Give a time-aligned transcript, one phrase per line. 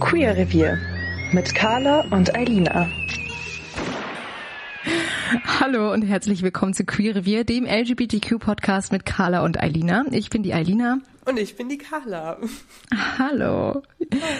[0.00, 0.78] Queer Revier
[1.32, 2.88] mit Carla und Eilina.
[5.60, 10.04] Hallo und herzlich willkommen zu Queer Revier, dem LGBTQ-Podcast mit Carla und Eilina.
[10.12, 11.00] Ich bin die Eilina.
[11.24, 12.38] Und ich bin die Carla.
[13.18, 13.82] Hallo.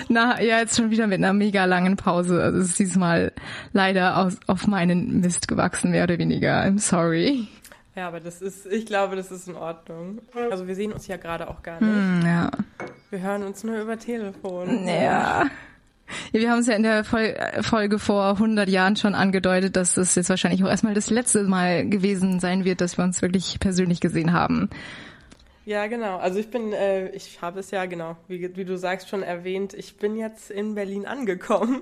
[0.09, 2.41] Na, ja, jetzt schon wieder mit einer mega langen Pause.
[2.43, 3.33] Also es ist diesmal
[3.73, 6.63] leider aus, auf meinen Mist gewachsen, mehr oder weniger.
[6.63, 7.49] I'm sorry.
[7.97, 10.21] Ja, aber das ist, ich glaube, das ist in Ordnung.
[10.51, 11.91] Also wir sehen uns ja gerade auch gar nicht.
[11.91, 12.51] Hm, ja.
[13.09, 14.87] Wir hören uns nur über Telefon.
[14.87, 15.47] Ja.
[16.33, 20.15] Ja, wir haben es ja in der Folge vor 100 Jahren schon angedeutet, dass das
[20.15, 24.01] jetzt wahrscheinlich auch erstmal das letzte Mal gewesen sein wird, dass wir uns wirklich persönlich
[24.01, 24.71] gesehen haben.
[25.65, 26.19] Ja, genau.
[26.19, 29.75] Also ich bin, äh, ich habe es ja genau, wie, wie, du sagst, schon erwähnt,
[29.75, 31.81] ich bin jetzt in Berlin angekommen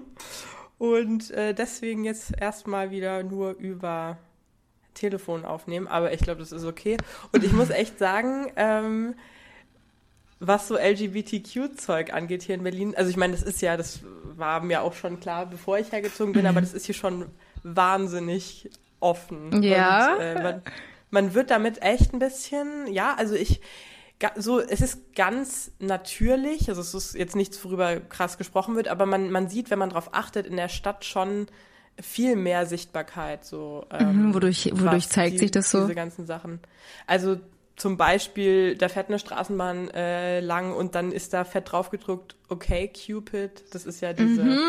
[0.79, 4.17] und äh, deswegen jetzt erstmal wieder nur über
[4.95, 6.97] Telefon aufnehmen, aber ich glaube, das ist okay.
[7.33, 9.15] Und ich muss echt sagen, ähm,
[10.41, 14.01] was so LGBTQ-Zeug angeht hier in Berlin, also ich meine, das ist ja, das
[14.37, 16.49] war mir auch schon klar, bevor ich hergezogen bin, mhm.
[16.49, 17.27] aber das ist hier schon
[17.63, 18.71] wahnsinnig
[19.01, 19.63] offen.
[19.63, 20.15] Ja.
[20.15, 20.63] Und, äh, man,
[21.11, 23.61] man wird damit echt ein bisschen, ja, also ich,
[24.37, 29.07] so, es ist ganz natürlich, also es ist jetzt nichts, worüber krass gesprochen wird, aber
[29.07, 31.47] man, man sieht, wenn man darauf achtet, in der Stadt schon
[32.01, 33.45] viel mehr Sichtbarkeit.
[33.45, 35.83] So, ähm, mhm, wodurch wodurch zeigt die, sich das so?
[35.83, 36.61] Diese ganzen Sachen.
[37.07, 37.39] Also
[37.77, 42.89] zum Beispiel, da fährt eine Straßenbahn äh, lang und dann ist da fett draufgedruckt, okay,
[42.89, 44.61] Cupid, das ist ja diese mhm.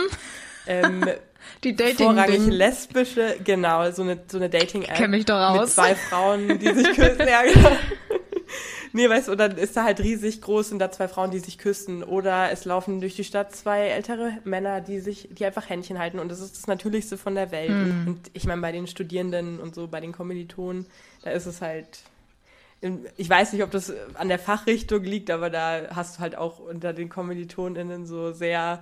[0.66, 1.05] ähm,
[1.63, 2.51] die Dating vorrangig Ding.
[2.51, 4.95] lesbische, genau, so eine so eine Dating-App.
[4.95, 5.59] Kenn mich doch aus.
[5.59, 7.28] Mit zwei Frauen, die sich küssen.
[7.28, 7.72] ja, genau.
[8.95, 11.39] Nee, weißt du, und dann ist da halt riesig groß und da zwei Frauen, die
[11.39, 12.01] sich küssen.
[12.01, 16.17] Oder es laufen durch die Stadt zwei ältere Männer, die sich, die einfach Händchen halten.
[16.17, 17.72] Und das ist das Natürlichste von der Welt.
[17.72, 18.07] Mm.
[18.07, 20.85] Und ich meine, bei den Studierenden und so, bei den Kommilitonen,
[21.23, 22.03] da ist es halt.
[23.17, 26.59] Ich weiß nicht, ob das an der Fachrichtung liegt, aber da hast du halt auch
[26.59, 28.81] unter den KommilitonInnen so sehr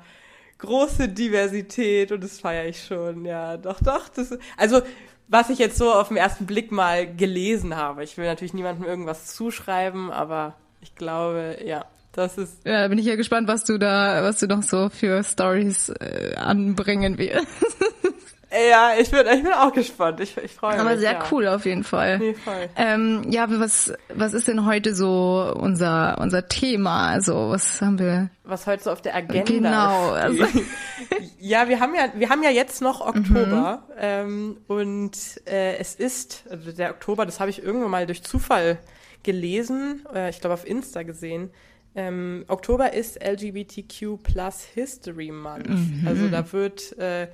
[0.59, 4.09] große Diversität und das feiere ich schon, ja, doch, doch.
[4.09, 4.81] Das, also
[5.27, 8.03] was ich jetzt so auf den ersten Blick mal gelesen habe.
[8.03, 12.65] Ich will natürlich niemandem irgendwas zuschreiben, aber ich glaube, ja, das ist.
[12.65, 16.35] Ja, bin ich ja gespannt, was du da, was du noch so für Stories äh,
[16.35, 17.47] anbringen wirst.
[18.69, 20.19] Ja, ich bin, ich bin auch gespannt.
[20.19, 20.81] Ich, ich freue mich.
[20.81, 21.23] Aber sehr ja.
[21.31, 22.19] cool auf jeden Fall.
[22.19, 22.69] Nee, voll.
[22.75, 27.09] Ähm, ja, was, was ist denn heute so unser, unser Thema?
[27.09, 28.29] Also, was haben wir?
[28.43, 30.11] Was heute so auf der Agenda Genau.
[30.11, 30.45] Also.
[31.39, 33.83] ja, wir haben ja, wir haben ja jetzt noch Oktober.
[33.89, 33.95] Mhm.
[33.99, 38.77] Ähm, und äh, es ist, also der Oktober, das habe ich irgendwann mal durch Zufall
[39.23, 41.49] gelesen, äh, ich glaube auf Insta gesehen.
[41.95, 45.69] Ähm, Oktober ist LGBTQ Plus History Month.
[45.69, 46.03] Mhm.
[46.07, 47.27] Also da wird äh,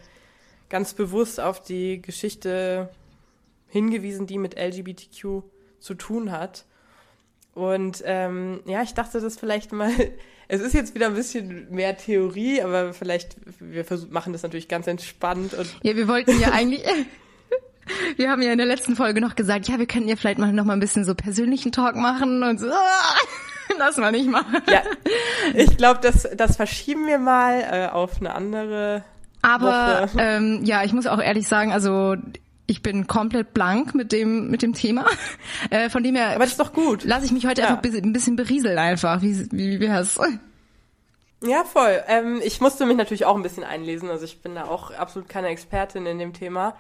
[0.70, 2.90] ganz bewusst auf die Geschichte
[3.68, 5.44] hingewiesen, die mit LGBTQ
[5.80, 6.66] zu tun hat.
[7.54, 9.92] Und ähm, ja, ich dachte das vielleicht mal,
[10.48, 14.68] es ist jetzt wieder ein bisschen mehr Theorie, aber vielleicht, wir versuchen, machen das natürlich
[14.68, 15.54] ganz entspannt.
[15.54, 16.84] Und ja, wir wollten ja eigentlich,
[18.18, 20.54] wir haben ja in der letzten Folge noch gesagt, ja, wir könnten ja vielleicht mal
[20.54, 22.68] noch mal ein bisschen so persönlichen Talk machen und so.
[23.78, 24.58] Lass mal nicht machen.
[24.70, 24.82] Ja,
[25.54, 29.04] ich glaube, das, das verschieben wir mal äh, auf eine andere
[29.56, 32.16] aber ähm, ja, ich muss auch ehrlich sagen, also
[32.68, 35.06] ich bin komplett blank mit dem mit dem Thema.
[35.72, 36.30] Äh, von dem her.
[36.30, 37.04] Aber das ist doch gut.
[37.04, 37.68] Lass ich mich heute ja.
[37.68, 39.22] einfach ein bisschen berieseln einfach.
[39.22, 40.18] Wie wie wär's?
[41.42, 42.02] Ja, voll.
[42.08, 44.10] Ähm, ich musste mich natürlich auch ein bisschen einlesen.
[44.10, 46.76] Also ich bin da auch absolut keine Expertin in dem Thema.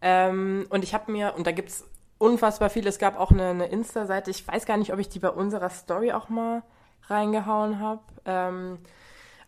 [0.00, 1.84] Ähm, und ich habe mir, und da gibt's
[2.18, 5.18] unfassbar viel, es gab auch eine, eine Insta-Seite, ich weiß gar nicht, ob ich die
[5.18, 6.62] bei unserer Story auch mal
[7.08, 8.02] reingehauen habe.
[8.24, 8.78] Ähm,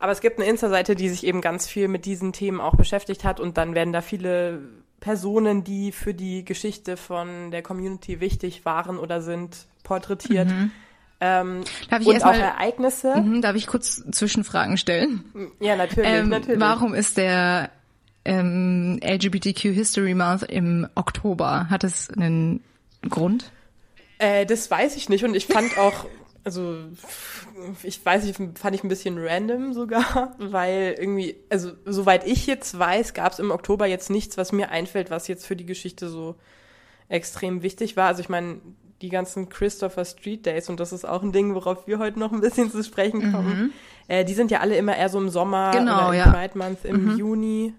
[0.03, 3.23] aber es gibt eine Insta-Seite, die sich eben ganz viel mit diesen Themen auch beschäftigt
[3.23, 4.59] hat und dann werden da viele
[4.99, 10.49] Personen, die für die Geschichte von der Community wichtig waren oder sind, porträtiert.
[10.49, 10.73] Mhm.
[11.21, 13.15] Ähm, darf ich und auch mal, Ereignisse.
[13.15, 15.53] Mhm, darf ich kurz Zwischenfragen stellen?
[15.61, 16.61] Ja, natürlich, ähm, natürlich.
[16.61, 17.71] Warum ist der
[18.25, 21.71] ähm, LGBTQ History Month im Oktober?
[21.71, 22.61] Hat es einen
[23.09, 23.53] Grund?
[24.19, 26.07] Äh, das weiß ich nicht und ich fand auch
[26.45, 26.77] also
[27.83, 32.79] ich weiß nicht, fand ich ein bisschen random sogar, weil irgendwie, also soweit ich jetzt
[32.79, 36.09] weiß, gab es im Oktober jetzt nichts, was mir einfällt, was jetzt für die Geschichte
[36.09, 36.37] so
[37.09, 38.09] extrem wichtig war.
[38.09, 38.61] Also ich meine,
[39.03, 42.33] die ganzen Christopher Street Days, und das ist auch ein Ding, worauf wir heute noch
[42.33, 43.73] ein bisschen zu sprechen kommen, mhm.
[44.09, 46.33] äh, die sind ja alle immer eher so im Sommer genau, oder im ja.
[46.33, 47.19] Pride Month im mhm.
[47.19, 47.75] Juni,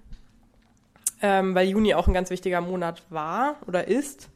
[1.21, 4.29] ähm, weil Juni auch ein ganz wichtiger Monat war oder ist.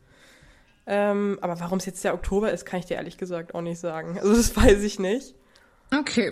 [0.87, 3.79] Ähm, aber warum es jetzt der Oktober ist, kann ich dir ehrlich gesagt auch nicht
[3.79, 4.17] sagen.
[4.17, 5.35] Also das weiß ich nicht.
[5.93, 6.31] Okay.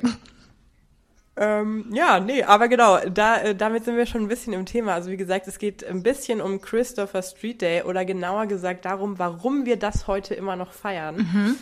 [1.37, 4.93] Ähm, ja, nee, aber genau, da, äh, damit sind wir schon ein bisschen im Thema.
[4.93, 9.19] Also wie gesagt, es geht ein bisschen um Christopher Street Day oder genauer gesagt darum,
[9.19, 11.17] warum wir das heute immer noch feiern.
[11.17, 11.55] Mhm.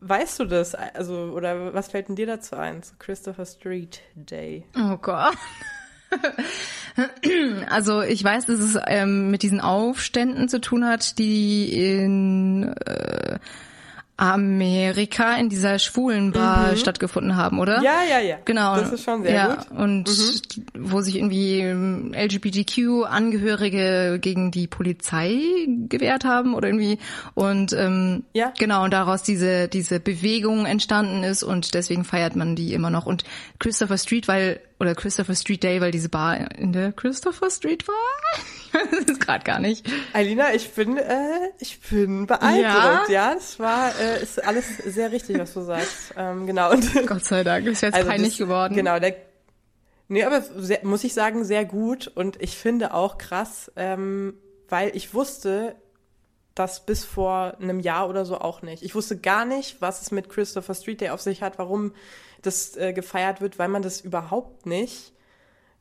[0.00, 0.74] Weißt du das?
[0.74, 4.64] Also, oder was fällt denn dir dazu ein zu Christopher Street Day?
[4.76, 5.36] Oh Gott.
[7.68, 13.38] Also ich weiß, dass es ähm, mit diesen Aufständen zu tun hat, die in äh,
[14.18, 16.76] Amerika in dieser schwulen Bar mhm.
[16.76, 17.82] stattgefunden haben, oder?
[17.82, 18.38] Ja, ja, ja.
[18.46, 18.76] Genau.
[18.76, 19.78] Das ist schon sehr ja, gut.
[19.78, 20.64] Und mhm.
[20.78, 25.38] wo sich irgendwie ähm, LGBTQ-Angehörige gegen die Polizei
[25.88, 26.98] gewehrt haben oder irgendwie
[27.34, 28.54] und ähm, ja.
[28.58, 33.04] genau und daraus diese diese Bewegung entstanden ist und deswegen feiert man die immer noch
[33.04, 33.24] und
[33.58, 37.94] Christopher Street, weil oder Christopher Street Day, weil diese Bar in der Christopher Street war.
[38.90, 39.86] das ist gerade gar nicht.
[40.12, 43.08] Alina, ich bin, äh, ich bin beeindruckt.
[43.08, 46.14] Ja, es war, äh, ist alles sehr richtig, was du sagst.
[46.16, 46.70] Ähm, genau.
[46.72, 48.74] Und, Gott sei Dank, ist jetzt also peinlich das, geworden.
[48.74, 49.16] Genau, der,
[50.08, 52.08] nee, aber sehr, muss ich sagen, sehr gut.
[52.08, 54.34] Und ich finde auch krass, ähm,
[54.68, 55.76] weil ich wusste,
[56.56, 58.82] das bis vor einem Jahr oder so auch nicht.
[58.82, 61.92] Ich wusste gar nicht, was es mit Christopher Street Day auf sich hat, warum
[62.42, 65.12] das äh, gefeiert wird, weil man das überhaupt nicht,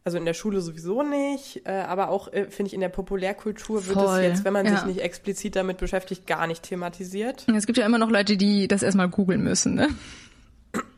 [0.05, 3.87] also in der Schule sowieso nicht, äh, aber auch, äh, finde ich, in der Populärkultur
[3.87, 4.77] wird es jetzt, wenn man ja.
[4.77, 7.47] sich nicht explizit damit beschäftigt, gar nicht thematisiert.
[7.53, 9.89] Es gibt ja immer noch Leute, die das erstmal googeln müssen, ne?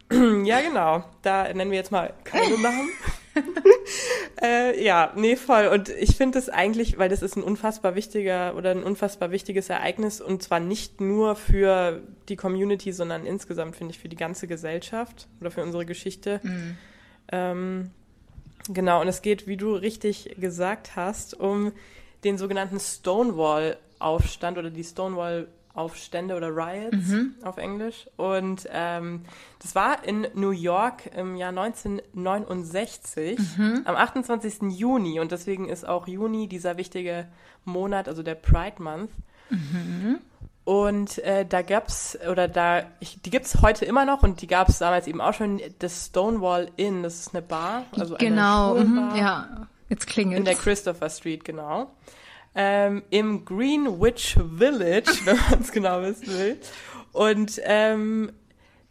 [0.46, 1.04] Ja, genau.
[1.22, 2.90] Da nennen wir jetzt mal keine Namen.
[4.42, 5.68] äh, ja, nee, voll.
[5.68, 9.70] Und ich finde es eigentlich, weil das ist ein unfassbar wichtiger oder ein unfassbar wichtiges
[9.70, 14.48] Ereignis und zwar nicht nur für die Community, sondern insgesamt, finde ich, für die ganze
[14.48, 16.40] Gesellschaft oder für unsere Geschichte.
[16.42, 16.78] Mhm.
[17.32, 17.92] Ähm,
[18.70, 21.72] genau, und es geht, wie du richtig gesagt hast, um
[22.24, 25.48] den sogenannten Stonewall-Aufstand oder die Stonewall
[25.78, 27.36] Aufstände oder Riots mhm.
[27.44, 28.08] auf Englisch.
[28.18, 29.22] Und ähm,
[29.60, 33.84] das war in New York im Jahr 1969, mhm.
[33.86, 34.72] am 28.
[34.72, 35.20] Juni.
[35.20, 37.28] Und deswegen ist auch Juni dieser wichtige
[37.64, 39.12] Monat, also der Pride Month.
[39.52, 40.18] Mhm.
[40.68, 44.80] Und äh, da gab's oder da, ich, die gibt's heute immer noch und die gab's
[44.80, 49.16] damals eben auch schon, das Stonewall Inn, das ist eine Bar, also genau, eine Genau,
[49.16, 51.90] ja, jetzt klingelt In der Christopher Street, genau
[52.58, 56.60] ähm, im Greenwich Village, wenn man es genau wissen will.
[57.14, 58.34] Und ähm,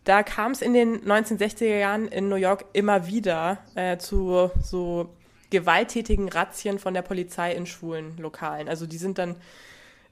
[0.05, 5.11] da kam es in den 1960er Jahren in New York immer wieder äh, zu so
[5.51, 8.69] gewalttätigen Razzien von der Polizei in schwulen Lokalen.
[8.69, 9.37] Also die sind dann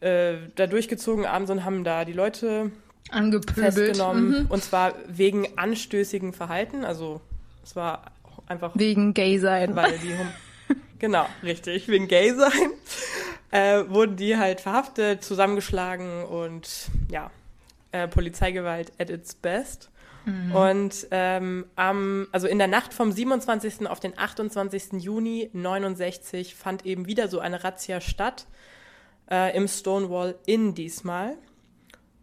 [0.05, 2.71] äh, da durchgezogen abends und haben da die Leute
[3.11, 3.75] Angepöbelt.
[3.75, 4.45] festgenommen.
[4.45, 4.47] Mhm.
[4.49, 6.85] Und zwar wegen anstößigen Verhalten.
[6.85, 7.21] Also
[7.63, 8.13] es war
[8.47, 8.73] einfach...
[8.75, 9.75] Wegen Gay sein.
[9.75, 10.15] Weil die...
[10.99, 12.71] genau, richtig, wegen Gay sein
[13.55, 17.31] äh, wurden die halt verhaftet, zusammengeschlagen und ja,
[17.93, 19.91] äh, Polizeigewalt at its best.
[20.25, 20.57] Mhm.
[20.57, 23.87] Und ähm, am, also in der Nacht vom 27.
[23.87, 24.95] auf den 28.
[24.95, 28.47] Juni 69 fand eben wieder so eine Razzia statt,
[29.31, 31.37] äh, im Stonewall Inn diesmal.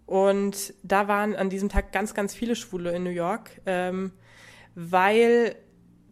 [0.05, 4.11] Und da waren an diesem Tag ganz, ganz viele Schwule in New York, ähm,
[4.75, 5.55] weil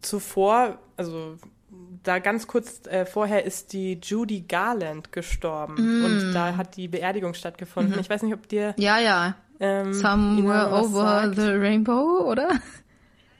[0.01, 1.35] zuvor, also
[2.03, 6.05] da ganz kurz äh, vorher ist die Judy Garland gestorben mm.
[6.05, 7.95] und da hat die Beerdigung stattgefunden.
[7.95, 7.99] Mhm.
[7.99, 11.35] Ich weiß nicht, ob dir ja ja ähm, Somewhere over sagt.
[11.35, 12.49] the Rainbow, oder?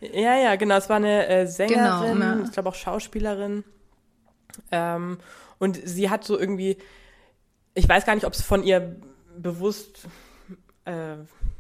[0.02, 0.78] Ja ja genau.
[0.78, 2.44] Es war eine äh, Sängerin, genau, ja.
[2.44, 3.64] ich glaube auch Schauspielerin
[4.72, 5.18] ähm,
[5.58, 6.78] und sie hat so irgendwie,
[7.74, 8.96] ich weiß gar nicht, ob es von ihr
[9.38, 10.08] bewusst
[10.86, 11.18] äh,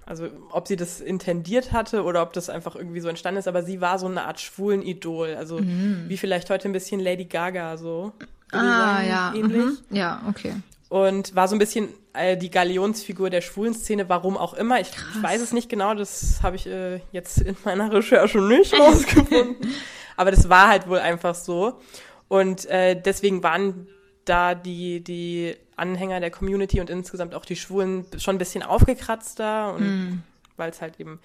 [0.10, 3.62] also ob sie das intendiert hatte oder ob das einfach irgendwie so entstanden ist, aber
[3.62, 5.36] sie war so eine Art schwulen Idol.
[5.36, 6.06] Also mhm.
[6.08, 8.14] wie vielleicht heute ein bisschen Lady Gaga so.
[8.52, 9.34] Ah, ja.
[9.36, 9.64] Ähnlich.
[9.64, 9.78] Mhm.
[9.92, 10.56] Ja, okay.
[10.90, 14.80] Und war so ein bisschen äh, die Galionsfigur der schwulen Szene, warum auch immer.
[14.80, 18.74] Ich, ich weiß es nicht genau, das habe ich äh, jetzt in meiner Recherche nicht
[18.74, 19.58] rausgefunden.
[20.18, 21.80] aber das war halt wohl einfach so.
[22.28, 23.88] Und äh, deswegen waren
[24.30, 29.74] da die, die Anhänger der Community und insgesamt auch die Schwulen schon ein bisschen aufgekratzter
[29.74, 30.24] und mm.
[30.58, 31.20] weil es halt eben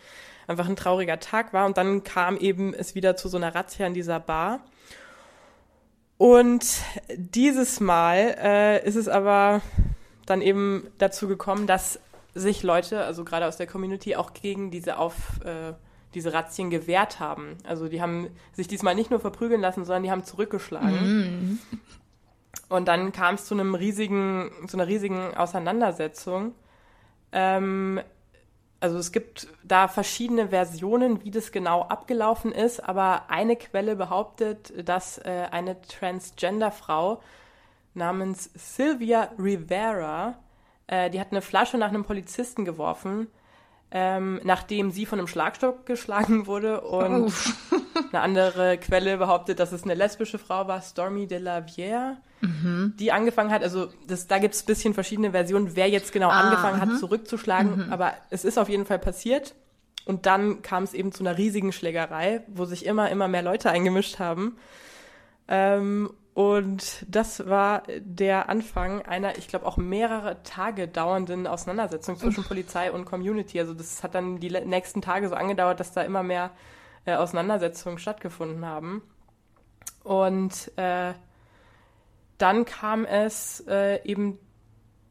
[0.46, 1.66] einfach ein trauriger Tag war.
[1.66, 4.60] Und dann kam eben es wieder zu so einer Razzia in dieser Bar.
[6.16, 6.64] Und
[7.16, 9.60] dieses Mal äh, ist es aber
[10.26, 11.98] dann eben dazu gekommen, dass
[12.34, 15.74] sich Leute, also gerade aus der Community, auch gegen diese auf äh,
[16.14, 17.56] diese Razzien gewehrt haben.
[17.64, 21.58] Also die haben sich diesmal nicht nur verprügeln lassen, sondern die haben zurückgeschlagen.
[21.58, 21.58] Mm.
[22.74, 26.56] Und dann kam es zu einem riesigen, zu einer riesigen Auseinandersetzung.
[27.30, 28.00] Ähm,
[28.80, 34.72] also es gibt da verschiedene Versionen, wie das genau abgelaufen ist, aber eine Quelle behauptet,
[34.88, 37.22] dass äh, eine Transgender-Frau
[37.94, 40.34] namens Sylvia Rivera,
[40.88, 43.28] äh, die hat eine Flasche nach einem Polizisten geworfen,
[43.92, 46.80] ähm, nachdem sie von einem Schlagstock geschlagen wurde.
[46.80, 47.32] Und
[48.12, 52.94] eine andere Quelle behauptet, dass es eine lesbische Frau war, Stormy de la Vière, mhm.
[52.98, 53.62] die angefangen hat.
[53.62, 56.88] Also das, da gibt es ein bisschen verschiedene Versionen, wer jetzt genau ah, angefangen hat,
[56.88, 56.98] mhm.
[56.98, 57.86] zurückzuschlagen.
[57.86, 57.92] Mhm.
[57.92, 59.54] Aber es ist auf jeden Fall passiert.
[60.06, 63.70] Und dann kam es eben zu einer riesigen Schlägerei, wo sich immer, immer mehr Leute
[63.70, 64.56] eingemischt haben.
[65.48, 72.42] Ähm, und das war der Anfang einer, ich glaube, auch mehrere Tage dauernden Auseinandersetzung zwischen
[72.44, 73.60] Polizei und Community.
[73.60, 76.50] Also das hat dann die nächsten Tage so angedauert, dass da immer mehr
[77.04, 79.02] äh, Auseinandersetzungen stattgefunden haben.
[80.02, 81.14] Und äh,
[82.38, 84.38] dann kam es äh, eben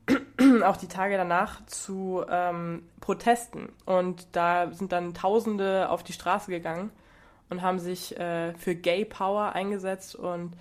[0.63, 3.69] auch die Tage danach zu ähm, Protesten.
[3.85, 6.91] Und da sind dann Tausende auf die Straße gegangen
[7.49, 10.53] und haben sich äh, für Gay Power eingesetzt und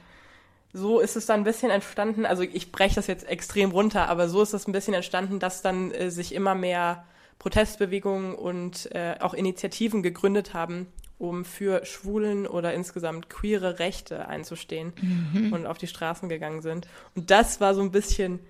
[0.74, 4.28] so ist es dann ein bisschen entstanden, also ich breche das jetzt extrem runter, aber
[4.28, 7.04] so ist es ein bisschen entstanden, dass dann äh, sich immer mehr
[7.38, 10.86] Protestbewegungen und äh, auch Initiativen gegründet haben,
[11.22, 15.52] um für Schwulen oder insgesamt queere Rechte einzustehen mhm.
[15.52, 16.88] und auf die Straßen gegangen sind.
[17.14, 18.40] Und das war so ein bisschen,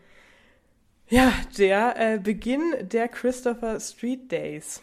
[1.08, 4.80] ja, der äh, Beginn der Christopher Street Days.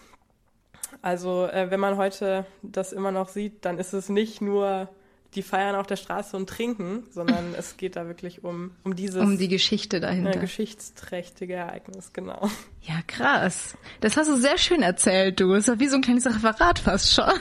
[1.01, 4.89] Also äh, wenn man heute das immer noch sieht, dann ist es nicht nur
[5.35, 9.21] die feiern auf der Straße und trinken, sondern es geht da wirklich um, um dieses.
[9.21, 10.35] Um die Geschichte dahinter.
[10.35, 12.49] Äh, geschichtsträchtige Ereignis, genau.
[12.81, 13.77] Ja, krass.
[14.01, 15.53] Das hast du sehr schön erzählt, du.
[15.53, 17.31] Das war wie so ein kleines Referat fast schon.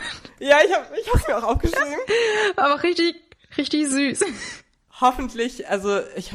[0.40, 1.94] Ja, ich habe ich hab's mir auch aufgeschrieben.
[2.56, 3.14] Aber richtig,
[3.56, 4.24] richtig süß.
[5.00, 6.32] Hoffentlich, also ich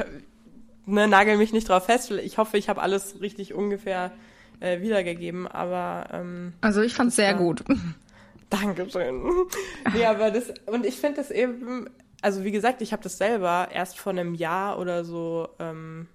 [0.86, 2.12] ne, nagel mich nicht drauf fest.
[2.12, 4.12] Ich hoffe, ich habe alles richtig ungefähr
[4.60, 7.64] äh, wiedergegeben, aber ähm, Also ich fand's sehr gut.
[8.62, 9.24] Dankeschön.
[9.94, 11.90] nee, aber das, und ich finde das eben,
[12.22, 16.08] also wie gesagt, ich habe das selber erst vor einem Jahr oder so, ähm,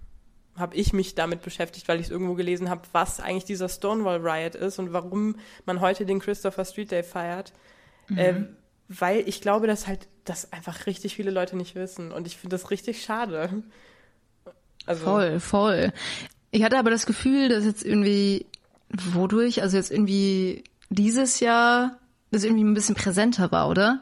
[0.57, 4.21] habe ich mich damit beschäftigt, weil ich es irgendwo gelesen habe, was eigentlich dieser Stonewall
[4.21, 7.53] Riot ist und warum man heute den Christopher Street Day feiert.
[8.09, 8.19] Mhm.
[8.19, 8.57] Ähm,
[8.89, 12.55] weil ich glaube, dass halt das einfach richtig viele Leute nicht wissen und ich finde
[12.55, 13.63] das richtig schade.
[14.87, 15.93] Also, voll, voll.
[16.51, 18.47] Ich hatte aber das Gefühl, dass jetzt irgendwie,
[18.89, 21.99] wodurch, also jetzt irgendwie dieses Jahr
[22.31, 24.01] das irgendwie ein bisschen präsenter war, oder?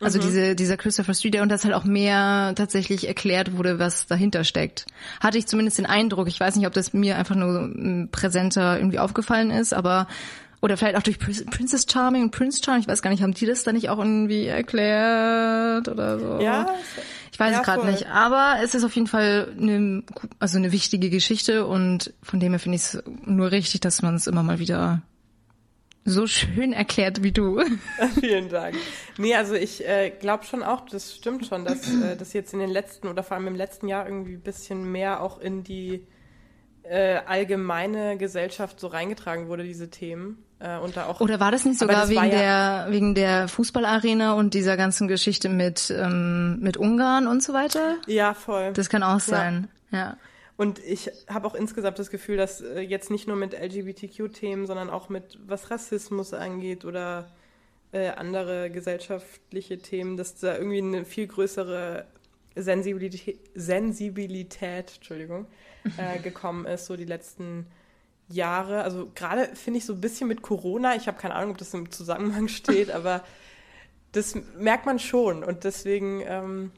[0.00, 0.22] Also mhm.
[0.22, 4.44] diese, dieser Christopher Street Day und dass halt auch mehr tatsächlich erklärt wurde, was dahinter
[4.44, 4.86] steckt.
[5.20, 6.28] Hatte ich zumindest den Eindruck.
[6.28, 10.08] Ich weiß nicht, ob das mir einfach nur präsenter irgendwie aufgefallen ist, aber
[10.60, 12.82] oder vielleicht auch durch Princess Charming und Prince Charming.
[12.82, 16.38] Ich weiß gar nicht, haben die das da nicht auch irgendwie erklärt oder so?
[16.40, 16.74] Ja.
[17.30, 18.06] Ich weiß ja, es gerade nicht.
[18.06, 20.04] Aber es ist auf jeden Fall eine,
[20.38, 24.14] also eine wichtige Geschichte und von dem her finde ich es nur richtig, dass man
[24.14, 25.02] es immer mal wieder
[26.04, 27.62] so schön erklärt wie du.
[28.20, 28.76] Vielen Dank.
[29.16, 32.58] Nee, also ich äh, glaube schon auch, das stimmt schon, dass äh, das jetzt in
[32.58, 36.06] den letzten oder vor allem im letzten Jahr irgendwie ein bisschen mehr auch in die
[36.82, 40.44] äh, allgemeine Gesellschaft so reingetragen wurde, diese Themen.
[40.58, 43.48] Äh, und da auch, Oder war das nicht sogar das wegen, ja, der, wegen der
[43.48, 47.96] Fußballarena und dieser ganzen Geschichte mit, ähm, mit Ungarn und so weiter?
[48.06, 48.72] Ja, voll.
[48.74, 49.98] Das kann auch sein, ja.
[49.98, 50.16] ja.
[50.56, 54.88] Und ich habe auch insgesamt das Gefühl, dass äh, jetzt nicht nur mit LGBTQ-Themen, sondern
[54.88, 57.30] auch mit was Rassismus angeht oder
[57.92, 62.06] äh, andere gesellschaftliche Themen, dass da irgendwie eine viel größere
[62.54, 65.46] Sensibilität, Sensibilität Entschuldigung,
[65.96, 67.66] äh, gekommen ist, so die letzten
[68.28, 68.82] Jahre.
[68.82, 71.74] Also gerade finde ich so ein bisschen mit Corona, ich habe keine Ahnung, ob das
[71.74, 73.24] im Zusammenhang steht, aber
[74.12, 75.42] das merkt man schon.
[75.42, 76.70] Und deswegen ähm,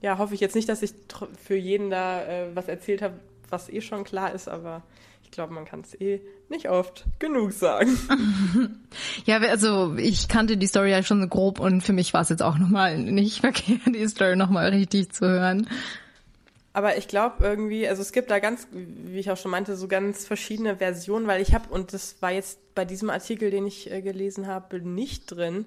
[0.00, 0.92] ja, hoffe ich jetzt nicht, dass ich
[1.42, 3.14] für jeden da äh, was erzählt habe,
[3.50, 4.82] was eh schon klar ist, aber
[5.24, 7.98] ich glaube, man kann es eh nicht oft genug sagen.
[9.26, 12.28] ja, also ich kannte die Story ja schon so grob und für mich war es
[12.28, 15.68] jetzt auch nochmal nicht verkehrt, die Story nochmal richtig zu hören.
[16.72, 19.88] Aber ich glaube irgendwie, also es gibt da ganz, wie ich auch schon meinte, so
[19.88, 23.90] ganz verschiedene Versionen, weil ich habe, und das war jetzt bei diesem Artikel, den ich
[23.90, 25.64] äh, gelesen habe, nicht drin,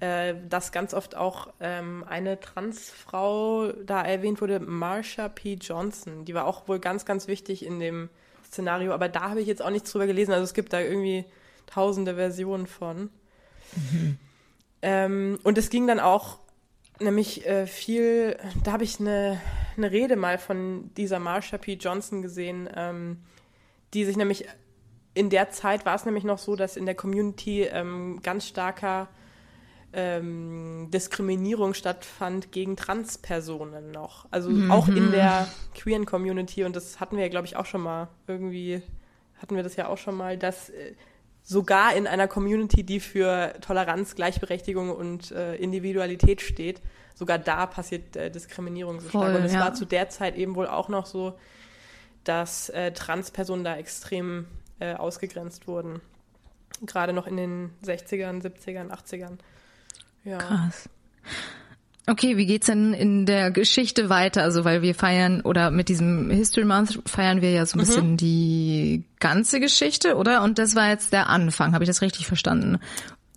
[0.00, 5.54] äh, dass ganz oft auch ähm, eine Transfrau da erwähnt wurde, Marsha P.
[5.54, 6.24] Johnson.
[6.24, 8.08] Die war auch wohl ganz, ganz wichtig in dem
[8.44, 10.32] Szenario, aber da habe ich jetzt auch nichts drüber gelesen.
[10.32, 11.24] Also es gibt da irgendwie
[11.66, 13.10] tausende Versionen von.
[13.74, 14.18] Mhm.
[14.82, 16.38] Ähm, und es ging dann auch
[17.00, 19.40] nämlich äh, viel, da habe ich eine,
[19.76, 21.74] eine Rede mal von dieser Marsha P.
[21.74, 23.18] Johnson gesehen, ähm,
[23.94, 24.46] die sich nämlich
[25.14, 29.08] in der Zeit war es nämlich noch so, dass in der Community ähm, ganz starker
[29.92, 34.26] ähm, Diskriminierung stattfand gegen Transpersonen noch.
[34.30, 37.80] Also auch in der queeren Community und das hatten wir ja, glaube ich, auch schon
[37.80, 38.82] mal irgendwie,
[39.40, 40.94] hatten wir das ja auch schon mal, dass äh,
[41.42, 46.82] sogar in einer Community, die für Toleranz, Gleichberechtigung und äh, Individualität steht,
[47.14, 49.24] sogar da passiert äh, Diskriminierung so stark.
[49.24, 49.60] Voll, Und es ja.
[49.60, 51.38] war zu der Zeit eben wohl auch noch so,
[52.24, 54.46] dass äh, Transpersonen da extrem
[54.78, 56.02] äh, ausgegrenzt wurden.
[56.82, 59.38] Gerade noch in den 60ern, 70ern, 80ern.
[60.28, 60.38] Ja.
[60.38, 60.88] Krass.
[62.06, 64.42] Okay, wie geht's denn in der Geschichte weiter?
[64.42, 68.16] Also, weil wir feiern oder mit diesem History Month feiern wir ja so ein bisschen
[68.16, 70.42] die ganze Geschichte, oder?
[70.42, 71.74] Und das war jetzt der Anfang.
[71.74, 72.78] Habe ich das richtig verstanden?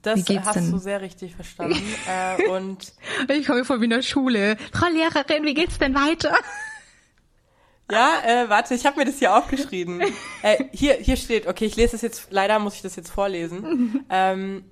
[0.02, 0.72] Das hast denn?
[0.72, 1.82] du sehr richtig verstanden.
[2.08, 2.94] äh, und
[3.30, 4.58] Ich komme vor wie in der Schule.
[4.74, 6.34] Frau Lehrerin, wie geht's denn weiter?
[7.92, 10.02] ja, äh, warte, ich habe mir das hier aufgeschrieben.
[10.44, 14.06] äh, hier, hier steht, okay, ich lese das jetzt, leider muss ich das jetzt vorlesen.
[14.10, 14.64] ähm,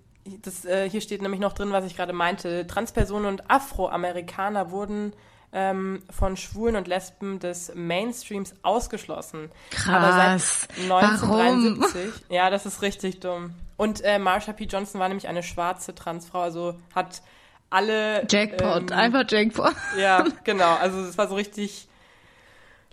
[0.41, 2.67] das, äh, hier steht nämlich noch drin, was ich gerade meinte.
[2.67, 5.13] Transpersonen und Afroamerikaner wurden
[5.51, 9.49] ähm, von Schwulen und Lesben des Mainstreams ausgeschlossen.
[9.87, 10.67] Aber Krass.
[10.69, 13.53] seit 1973, ja, das ist richtig dumm.
[13.77, 14.65] Und äh, Marsha P.
[14.65, 17.21] Johnson war nämlich eine schwarze Transfrau, also hat
[17.69, 19.73] alle Jackpot, ähm, einfach Jackpot.
[19.97, 20.75] ja, genau.
[20.75, 21.87] Also es war so richtig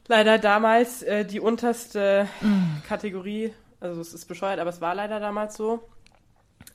[0.07, 2.28] leider damals äh, die unterste
[2.88, 3.52] Kategorie.
[3.81, 5.87] Also es ist bescheuert, aber es war leider damals so.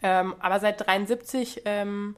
[0.04, 2.16] Ähm, aber seit 73 ähm,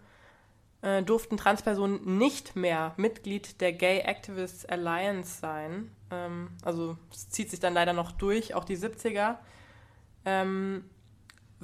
[0.82, 5.92] äh, durften Transpersonen nicht mehr Mitglied der Gay Activists Alliance sein.
[6.12, 9.38] Ähm, also es zieht sich dann leider noch durch, auch die 70er.
[10.26, 10.86] Ähm,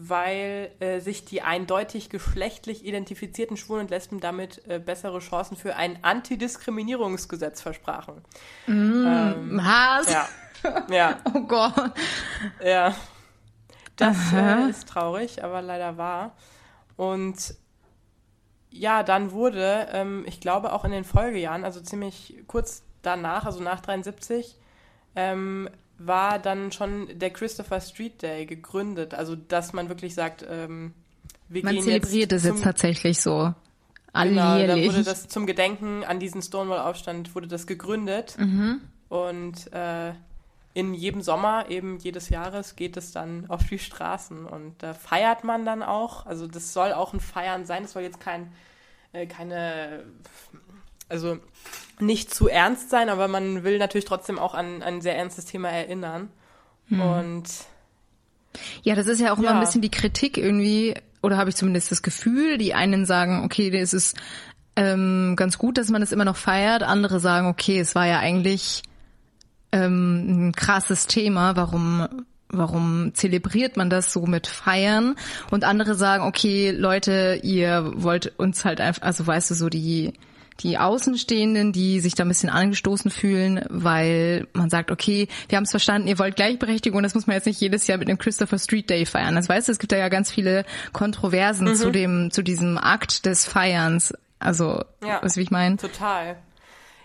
[0.02, 5.76] weil äh, sich die eindeutig geschlechtlich identifizierten Schwulen und Lesben damit äh, bessere Chancen für
[5.76, 8.22] ein Antidiskriminierungsgesetz versprachen.
[8.68, 10.12] Ähm, Was?
[10.12, 10.28] ja,
[10.90, 11.74] ja, Oh Gott.
[12.64, 12.96] ja.
[14.00, 16.32] Das äh, ist traurig, aber leider wahr.
[16.96, 17.56] Und
[18.72, 23.62] ja, dann wurde, ähm, ich glaube auch in den Folgejahren, also ziemlich kurz danach, also
[23.62, 24.56] nach 73,
[25.16, 29.14] ähm, war dann schon der Christopher Street Day gegründet.
[29.14, 30.94] Also, dass man wirklich sagt, ähm,
[31.50, 33.54] wir Man gehen zelebriert es zum, jetzt tatsächlich so.
[34.14, 34.88] Genau, da Alljährlich.
[34.88, 38.38] wurde das zum Gedenken an diesen Stonewall-Aufstand wurde das gegründet.
[39.10, 40.14] Und äh,
[40.80, 45.44] in jedem Sommer, eben jedes Jahres, geht es dann auf die Straßen und da feiert
[45.44, 46.26] man dann auch.
[46.26, 47.84] Also das soll auch ein Feiern sein.
[47.84, 48.52] Das soll jetzt kein,
[49.14, 50.04] äh, keine,
[51.10, 51.38] also
[52.00, 55.70] nicht zu ernst sein, aber man will natürlich trotzdem auch an ein sehr ernstes Thema
[55.70, 56.30] erinnern.
[56.90, 57.44] Und
[58.82, 59.54] Ja, das ist ja auch immer Ja.
[59.54, 63.70] ein bisschen die Kritik irgendwie, oder habe ich zumindest das Gefühl, die einen sagen, okay,
[63.78, 64.18] es ist
[64.76, 68.20] ähm, ganz gut, dass man es immer noch feiert, andere sagen, okay, es war ja
[68.20, 68.82] eigentlich
[69.72, 72.08] ähm, ein krasses Thema, warum
[72.52, 75.16] warum zelebriert man das so mit Feiern?
[75.52, 80.14] Und andere sagen, okay, Leute, ihr wollt uns halt einfach, also weißt du, so die
[80.62, 85.64] die Außenstehenden, die sich da ein bisschen angestoßen fühlen, weil man sagt, okay, wir haben
[85.64, 88.60] es verstanden, ihr wollt Gleichberechtigung das muss man jetzt nicht jedes Jahr mit dem Christopher
[88.60, 89.36] Street Day feiern.
[89.36, 93.26] Das weißt du, es gibt da ja ganz viele Kontroversen zu dem, zu diesem Akt
[93.26, 94.14] des Feierns.
[94.40, 95.22] Also, Ja.
[95.24, 95.78] weißt du, wie ich meine?
[95.78, 96.36] Total.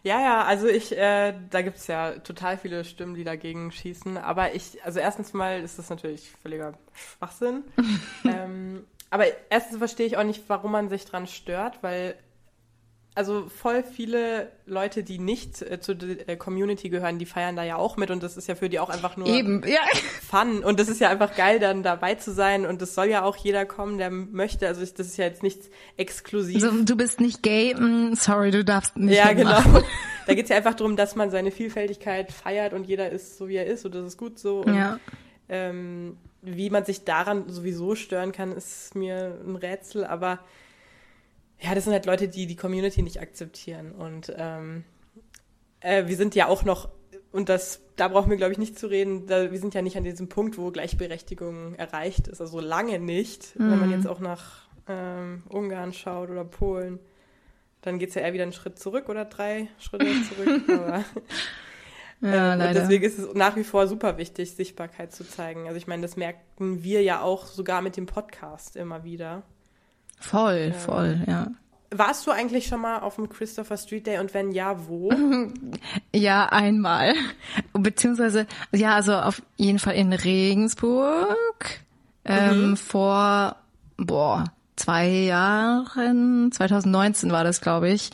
[0.05, 4.19] Ja, ja, also ich, äh, da gibt's ja total viele Stimmen, die dagegen schießen.
[4.19, 7.65] Aber ich, also erstens mal ist das natürlich völliger Schwachsinn.
[8.25, 12.17] ähm, aber erstens verstehe ich auch nicht, warum man sich dran stört, weil
[13.17, 17.77] also voll viele Leute, die nicht äh, zur äh, Community gehören, die feiern da ja
[17.77, 19.81] auch mit und das ist ja für die auch einfach nur Eben, ja.
[20.29, 23.23] Fun und das ist ja einfach geil, dann dabei zu sein und das soll ja
[23.23, 24.67] auch jeder kommen, der möchte.
[24.67, 26.61] Also ich, das ist ja jetzt nichts exklusiv.
[26.61, 29.61] So, du bist nicht gay, mm, sorry, du darfst nicht Ja, genau.
[30.27, 33.57] Da geht's ja einfach darum, dass man seine Vielfältigkeit feiert und jeder ist so, wie
[33.57, 34.61] er ist und das ist gut so.
[34.61, 34.99] Und, Ja.
[35.51, 40.41] ähm, wie man sich daran sowieso stören kann, ist mir ein Rätsel, aber
[41.61, 44.85] ja, das sind halt Leute, die die Community nicht akzeptieren und ähm,
[45.81, 46.89] äh, wir sind ja auch noch,
[47.33, 49.97] und das, da brauchen wir, glaube ich, nicht zu reden, da, wir sind ja nicht
[49.97, 54.69] an diesem Punkt, wo Gleichberechtigung erreicht ist, also lange nicht, wenn man jetzt auch nach
[54.89, 56.99] ähm, Ungarn schaut oder Polen
[57.85, 60.63] dann geht's ja eher wieder einen Schritt zurück oder drei Schritte zurück.
[60.71, 61.05] Aber,
[62.23, 65.67] Ja, ähm, deswegen ist es nach wie vor super wichtig, Sichtbarkeit zu zeigen.
[65.67, 69.43] Also ich meine, das merken wir ja auch sogar mit dem Podcast immer wieder.
[70.19, 71.49] Voll, voll, ja.
[71.91, 75.13] Warst du eigentlich schon mal auf dem Christopher Street Day und wenn ja, wo?
[76.15, 77.15] Ja, einmal.
[77.73, 81.81] Beziehungsweise, ja, also auf jeden Fall in Regensburg.
[82.25, 83.57] Ähm, Vor,
[83.97, 84.45] boah,
[84.77, 88.11] zwei Jahren, 2019 war das, glaube ich.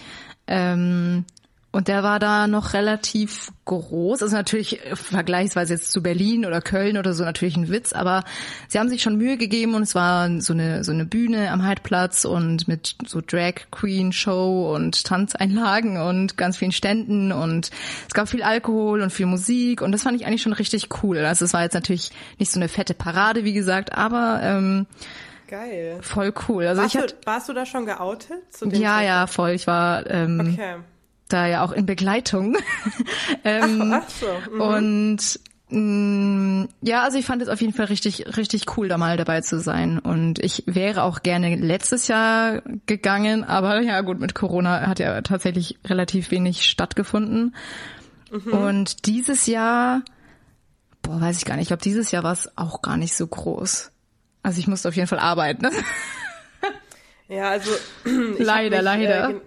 [0.46, 1.24] Ähm,
[1.72, 4.22] Und der war da noch relativ groß.
[4.22, 8.24] Also natürlich vergleichsweise jetzt zu Berlin oder Köln oder so natürlich ein Witz, aber
[8.66, 11.64] sie haben sich schon Mühe gegeben und es war so eine, so eine Bühne am
[11.64, 17.70] Heidplatz und mit so Drag Queen Show und Tanzeinlagen und ganz vielen Ständen und
[18.08, 21.18] es gab viel Alkohol und viel Musik und das fand ich eigentlich schon richtig cool.
[21.18, 24.86] Also es war jetzt natürlich nicht so eine fette Parade, wie gesagt, aber ähm,
[25.46, 25.98] Geil.
[26.00, 26.66] voll cool.
[26.66, 28.52] Also Warst, ich du, hatte, warst du da schon geoutet?
[28.52, 29.06] Zu dem ja, Zeitpunkt?
[29.06, 29.50] ja, voll.
[29.50, 30.74] Ich war ähm, Okay.
[31.32, 32.56] Da ja auch in Begleitung.
[33.44, 34.26] ähm, Ach so.
[34.52, 34.60] mhm.
[34.60, 35.40] Und
[35.70, 39.40] mh, ja, also ich fand es auf jeden Fall richtig, richtig cool, da mal dabei
[39.40, 39.98] zu sein.
[39.98, 45.20] Und ich wäre auch gerne letztes Jahr gegangen, aber ja gut, mit Corona hat ja
[45.22, 47.54] tatsächlich relativ wenig stattgefunden.
[48.30, 48.52] Mhm.
[48.52, 50.02] Und dieses Jahr,
[51.02, 53.26] boah, weiß ich gar nicht, ich glaube, dieses Jahr war es auch gar nicht so
[53.26, 53.90] groß.
[54.42, 55.68] Also ich musste auf jeden Fall arbeiten.
[57.30, 57.70] Ja, also
[58.38, 59.30] Leider, mich, leider.
[59.30, 59.40] Äh,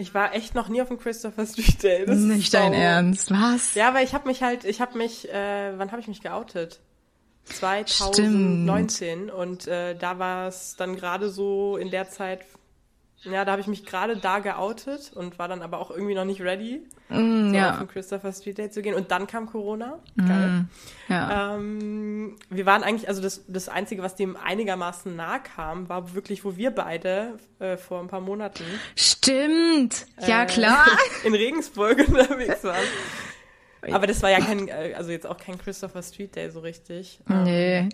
[0.00, 2.04] ich war echt noch nie auf dem Christopher Street Day.
[2.06, 3.74] Das ist Nicht dein sau- Ernst, was?
[3.74, 6.80] Ja, aber ich habe mich halt, ich habe mich, äh, wann habe ich mich geoutet?
[7.44, 12.40] 2019 und äh, da war es dann gerade so in der Zeit,
[13.22, 16.24] ja, da habe ich mich gerade da geoutet und war dann aber auch irgendwie noch
[16.24, 17.72] nicht ready, Mm, so ja.
[17.72, 18.94] auf den Christopher Street Day zu gehen.
[18.94, 19.98] Und dann kam Corona.
[20.16, 20.66] Geil.
[21.08, 21.56] ja.
[21.56, 26.44] Ähm, wir waren eigentlich, also das, das Einzige, was dem einigermaßen nahe kam, war wirklich,
[26.44, 28.62] wo wir beide äh, vor ein paar Monaten
[28.94, 30.06] Stimmt.
[30.24, 30.86] Ja, äh, klar.
[31.24, 32.76] in Regensburg unterwegs waren.
[33.92, 37.20] Aber das war ja kein, äh, also jetzt auch kein Christopher Street Day so richtig.
[37.28, 37.88] Ähm, Nee.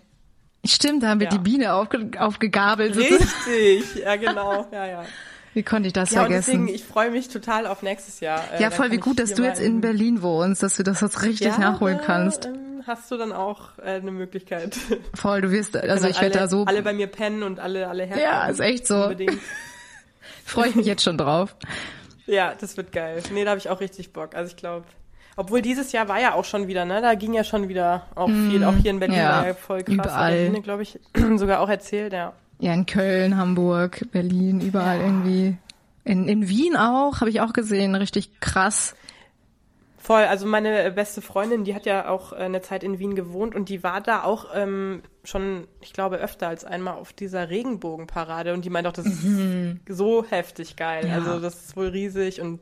[0.67, 1.31] Stimmt, da haben wir Ja.
[1.31, 2.95] die Biene aufge aufgegabelt.
[2.95, 5.05] Richtig, ja genau, ja, ja.
[5.53, 6.51] Wie konnte ich das Ja, vergessen?
[6.51, 8.43] deswegen, ich freue mich total auf nächstes Jahr.
[8.53, 11.23] Äh, ja, voll, wie gut, dass du jetzt in Berlin wohnst, dass du das jetzt
[11.23, 12.45] richtig ja, nachholen kannst.
[12.45, 14.77] ähm, hast du dann auch äh, eine Möglichkeit.
[15.15, 18.03] Voll, du wirst, also ich werde da so, Alle bei mir pennen und alle, alle
[18.03, 18.23] herkommen.
[18.23, 19.03] Ja, ist echt so.
[19.03, 19.39] Unbedingt.
[20.45, 21.55] freue ich mich jetzt schon drauf.
[22.27, 23.23] Ja, das wird geil.
[23.33, 24.35] Nee, da habe ich auch richtig Bock.
[24.35, 24.85] Also ich glaube,
[25.37, 27.01] obwohl dieses Jahr war ja auch schon wieder, ne?
[27.01, 29.53] Da ging ja schon wieder auch viel, auch hier in Berlin Mm, ja, war ja
[29.53, 29.93] voll krass.
[29.93, 30.33] überall.
[30.33, 30.99] Berlin, glaube ich,
[31.37, 32.33] sogar auch erzählt, ja.
[32.59, 35.57] Ja, in Köln, Hamburg, Berlin, überall irgendwie.
[36.03, 38.95] In, in Wien auch, habe ich auch gesehen, richtig krass.
[39.99, 43.53] Voll, also meine beste Freundin, die hat ja auch äh, eine Zeit in Wien gewohnt
[43.55, 48.53] und die war da auch ähm, schon, ich glaube, öfter als einmal auf dieser Regenbogenparade
[48.53, 49.25] und die meint auch, das ist
[49.89, 51.03] so heftig geil.
[51.03, 51.09] Mhm.
[51.09, 51.15] Ja.
[51.17, 52.61] Also das ist wohl riesig und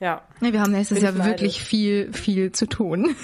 [0.00, 0.22] ja.
[0.40, 1.32] Nee, wir haben nächstes Jahr ich neidisch.
[1.42, 3.14] wirklich viel, viel zu tun.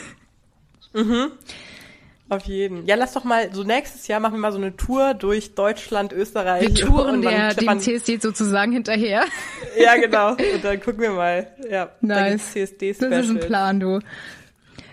[2.31, 2.87] Auf jeden.
[2.87, 6.13] Ja, lass doch mal, so nächstes Jahr machen wir mal so eine Tour durch Deutschland,
[6.13, 6.63] Österreich.
[6.63, 9.25] Wir touren der, dem CSD sozusagen hinterher.
[9.79, 10.31] Ja, genau.
[10.31, 11.49] Und dann gucken wir mal.
[11.71, 12.55] Ja, Nice.
[12.55, 13.11] gibt's CSD-Special.
[13.11, 14.01] Das ist ein Plan, du.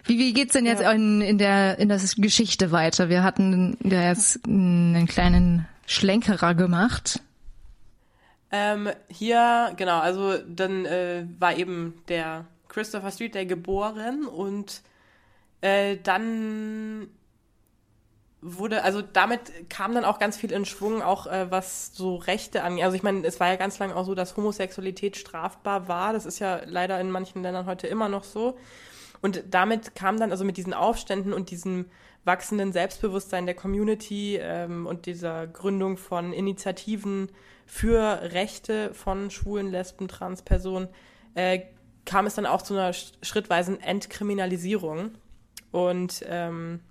[0.06, 0.91] Wie, wie geht's denn jetzt Ja.
[0.91, 3.08] in, in der in der Geschichte weiter?
[3.10, 7.22] Wir hatten ja jetzt einen kleinen Schlenkerer gemacht.
[8.51, 14.81] Ähm, hier, genau, also dann äh, war eben der Christopher Street Day geboren und
[15.61, 17.09] äh, dann
[18.41, 22.63] wurde, also damit kam dann auch ganz viel in Schwung, auch äh, was so Rechte
[22.63, 22.83] angeht.
[22.83, 26.11] Also ich meine, es war ja ganz lange auch so, dass Homosexualität strafbar war.
[26.13, 28.57] Das ist ja leider in manchen Ländern heute immer noch so.
[29.21, 31.85] Und damit kam dann also mit diesen Aufständen und diesem
[32.23, 37.29] wachsenden Selbstbewusstsein der Community ähm, und dieser Gründung von Initiativen
[37.73, 40.89] für Rechte von schwulen, lesben, Transpersonen,
[41.36, 41.62] äh,
[42.03, 45.12] kam es dann auch zu einer sch- schrittweisen Entkriminalisierung
[45.71, 46.81] und ähm,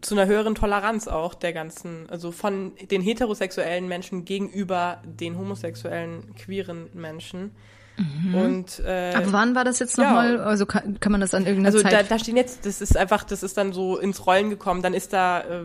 [0.00, 6.36] zu einer höheren Toleranz auch der ganzen, also von den heterosexuellen Menschen gegenüber den homosexuellen,
[6.36, 7.50] queeren Menschen.
[7.98, 10.04] Und äh, Aber wann war das jetzt ja.
[10.04, 10.40] nochmal?
[10.40, 12.10] Also kann, kann man das an irgendeiner also da, Zeit?
[12.10, 14.82] da stehen jetzt, das ist einfach, das ist dann so ins Rollen gekommen.
[14.82, 15.64] Dann ist da äh,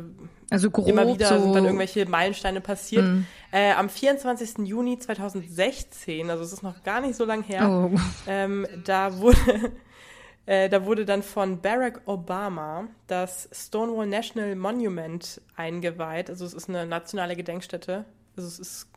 [0.49, 1.41] also grob immer wieder so.
[1.41, 3.05] sind dann irgendwelche Meilensteine passiert.
[3.05, 3.25] Mhm.
[3.51, 4.59] Äh, am 24.
[4.65, 7.97] Juni 2016, also es ist noch gar nicht so lang her, oh.
[8.27, 9.37] ähm, da wurde
[10.45, 16.29] äh, da wurde dann von Barack Obama das Stonewall National Monument eingeweiht.
[16.29, 18.05] Also es ist eine nationale Gedenkstätte.
[18.35, 18.87] Also es ist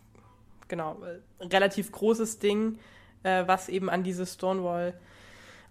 [0.66, 2.79] genau äh, relativ großes Ding,
[3.25, 4.95] äh, was eben an diese Stonewall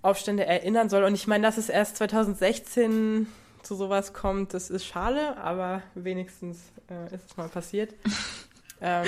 [0.01, 1.05] Aufstände erinnern soll.
[1.05, 3.27] Und ich meine, dass es erst 2016
[3.63, 7.93] zu sowas kommt, das ist schade, aber wenigstens äh, ist es mal passiert.
[8.81, 9.07] ähm,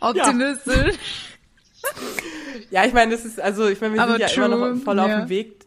[0.00, 0.96] Optimistisch.
[2.70, 4.82] Ja, ich meine, das ist, also ich meine, wir Aber sind ja true, immer noch
[4.82, 5.20] voll auf ja.
[5.20, 5.64] dem Weg,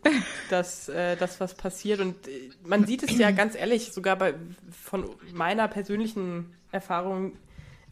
[0.50, 2.00] dass äh, das was passiert.
[2.00, 4.36] Und äh, man sieht es ja ganz ehrlich, sogar bei
[4.72, 7.34] von meiner persönlichen Erfahrung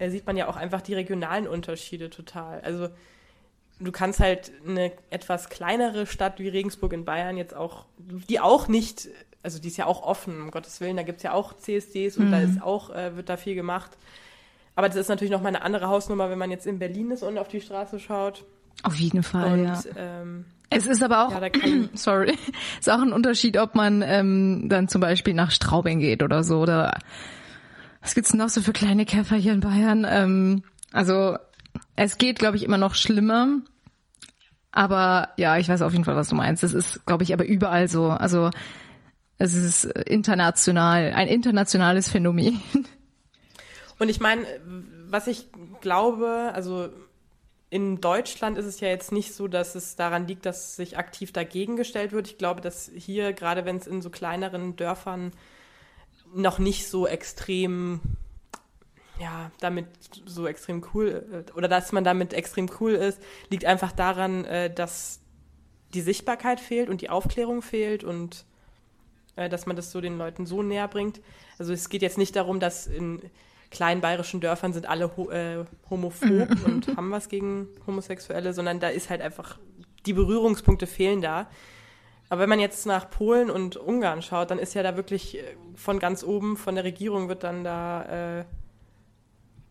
[0.01, 2.61] äh, sieht man ja auch einfach die regionalen Unterschiede total.
[2.61, 2.89] Also
[3.79, 8.67] du kannst halt eine etwas kleinere Stadt wie Regensburg in Bayern jetzt auch, die auch
[8.67, 9.07] nicht,
[9.43, 12.31] also die ist ja auch offen, um Gottes Willen, da gibt's ja auch CSDs und
[12.31, 13.91] da ist auch, äh, wird da viel gemacht.
[14.75, 17.21] Aber das ist natürlich noch mal eine andere Hausnummer, wenn man jetzt in Berlin ist
[17.21, 18.43] und auf die Straße schaut.
[18.83, 19.81] Auf jeden Fall, Und ja.
[19.97, 21.49] ähm, Es ist aber auch, Ja,
[21.93, 22.37] sorry,
[22.79, 26.59] ist auch ein Unterschied, ob man ähm, dann zum Beispiel nach Straubing geht oder so
[26.61, 26.97] oder
[28.01, 30.05] was gibt's noch so für kleine Käfer hier in Bayern?
[30.09, 31.37] Ähm, also
[31.95, 33.61] es geht, glaube ich, immer noch schlimmer.
[34.71, 36.63] Aber ja, ich weiß auf jeden Fall, was du meinst.
[36.63, 38.09] Das ist, glaube ich, aber überall so.
[38.09, 38.49] Also
[39.37, 42.61] es ist international, ein internationales Phänomen.
[43.99, 44.45] Und ich meine,
[45.07, 45.49] was ich
[45.81, 46.89] glaube, also
[47.69, 51.31] in Deutschland ist es ja jetzt nicht so, dass es daran liegt, dass sich aktiv
[51.31, 52.27] dagegen gestellt wird.
[52.27, 55.31] Ich glaube, dass hier, gerade wenn es in so kleineren Dörfern
[56.33, 57.99] noch nicht so extrem,
[59.19, 59.87] ja, damit
[60.25, 64.73] so extrem cool, äh, oder dass man damit extrem cool ist, liegt einfach daran, äh,
[64.73, 65.19] dass
[65.93, 68.45] die Sichtbarkeit fehlt und die Aufklärung fehlt und
[69.35, 71.21] äh, dass man das so den Leuten so näher bringt.
[71.57, 73.21] Also es geht jetzt nicht darum, dass in
[73.69, 78.89] kleinen bayerischen Dörfern sind alle ho äh, homophob und haben was gegen Homosexuelle, sondern da
[78.89, 79.57] ist halt einfach,
[80.05, 81.47] die Berührungspunkte fehlen da.
[82.31, 85.43] Aber wenn man jetzt nach Polen und Ungarn schaut, dann ist ja da wirklich äh,
[85.75, 88.45] von ganz oben, von der Regierung wird dann da, äh,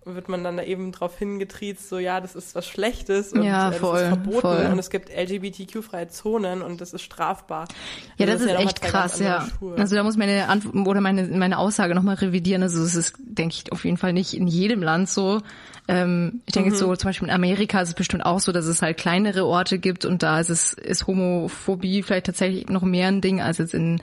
[0.07, 3.69] wird man dann da eben drauf hingetriezt, so ja, das ist was Schlechtes und Ja,
[3.69, 4.69] äh, das voll, ist verboten voll.
[4.73, 7.69] und es gibt LGBTQ-freie Zonen und das ist strafbar.
[8.17, 9.47] Ja, Also das, ist ja echt krass, ja.
[9.59, 9.77] Schuhe.
[9.77, 12.63] Also da muss meine Antwort oder meine meine Aussage nochmal revidieren.
[12.63, 15.43] Also es ist, denke ich, auf jeden Fall nicht in jedem Land so.
[15.87, 18.67] Ähm, ich denke jetzt so zum Beispiel in Amerika ist es bestimmt auch so, dass
[18.67, 23.09] es halt kleinere Orte gibt und da ist es ist Homophobie vielleicht tatsächlich noch mehr
[23.09, 24.01] ein Ding als jetzt in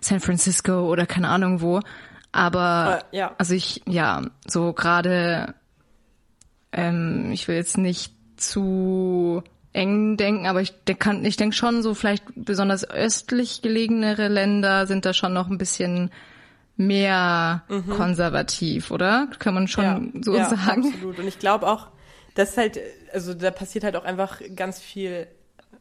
[0.00, 1.80] San Francisco oder keine Ahnung wo.
[2.32, 3.34] Aber Äh, ja.
[3.38, 5.54] also ich ja so gerade
[6.72, 11.94] ähm, ich will jetzt nicht zu eng denken, aber ich kann, ich denke schon so
[11.94, 16.10] vielleicht besonders östlich gelegenere Länder sind da schon noch ein bisschen
[16.76, 17.64] mehr
[17.96, 19.28] konservativ, oder?
[19.38, 20.38] Kann man schon so Mhm.
[20.38, 20.84] ja, sagen.
[20.86, 21.18] Absolut.
[21.18, 21.88] Und ich glaube auch,
[22.34, 22.78] dass halt,
[23.12, 25.26] also da passiert halt auch einfach ganz viel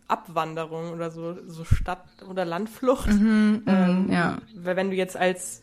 [0.07, 3.09] Abwanderung oder so, so Stadt- oder Landflucht.
[3.09, 4.37] ähm, Mhm, ja.
[4.55, 5.61] Weil wenn du jetzt als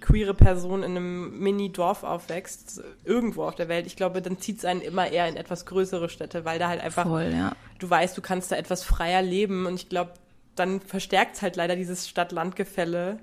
[0.00, 4.64] queere Person in einem Mini-Dorf aufwächst, irgendwo auf der Welt, ich glaube, dann zieht es
[4.64, 7.52] einen immer eher in etwas größere Städte, weil da halt einfach, Voll, ja.
[7.78, 10.12] du weißt, du kannst da etwas freier leben und ich glaube,
[10.56, 13.18] dann verstärkt es halt leider dieses Stadt-Land-Gefälle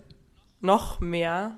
[0.62, 1.58] noch mehr,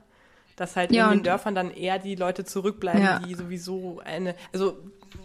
[0.56, 3.20] dass halt Ja, in den Dörfern dann eher die Leute zurückbleiben, Ja.
[3.20, 4.78] die sowieso eine, also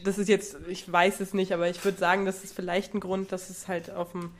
[0.04, 3.00] das ist jetzt, ich weiß es nicht, aber ich würde sagen, das ist vielleicht ein
[3.00, 4.30] Grund, dass es halt auf dem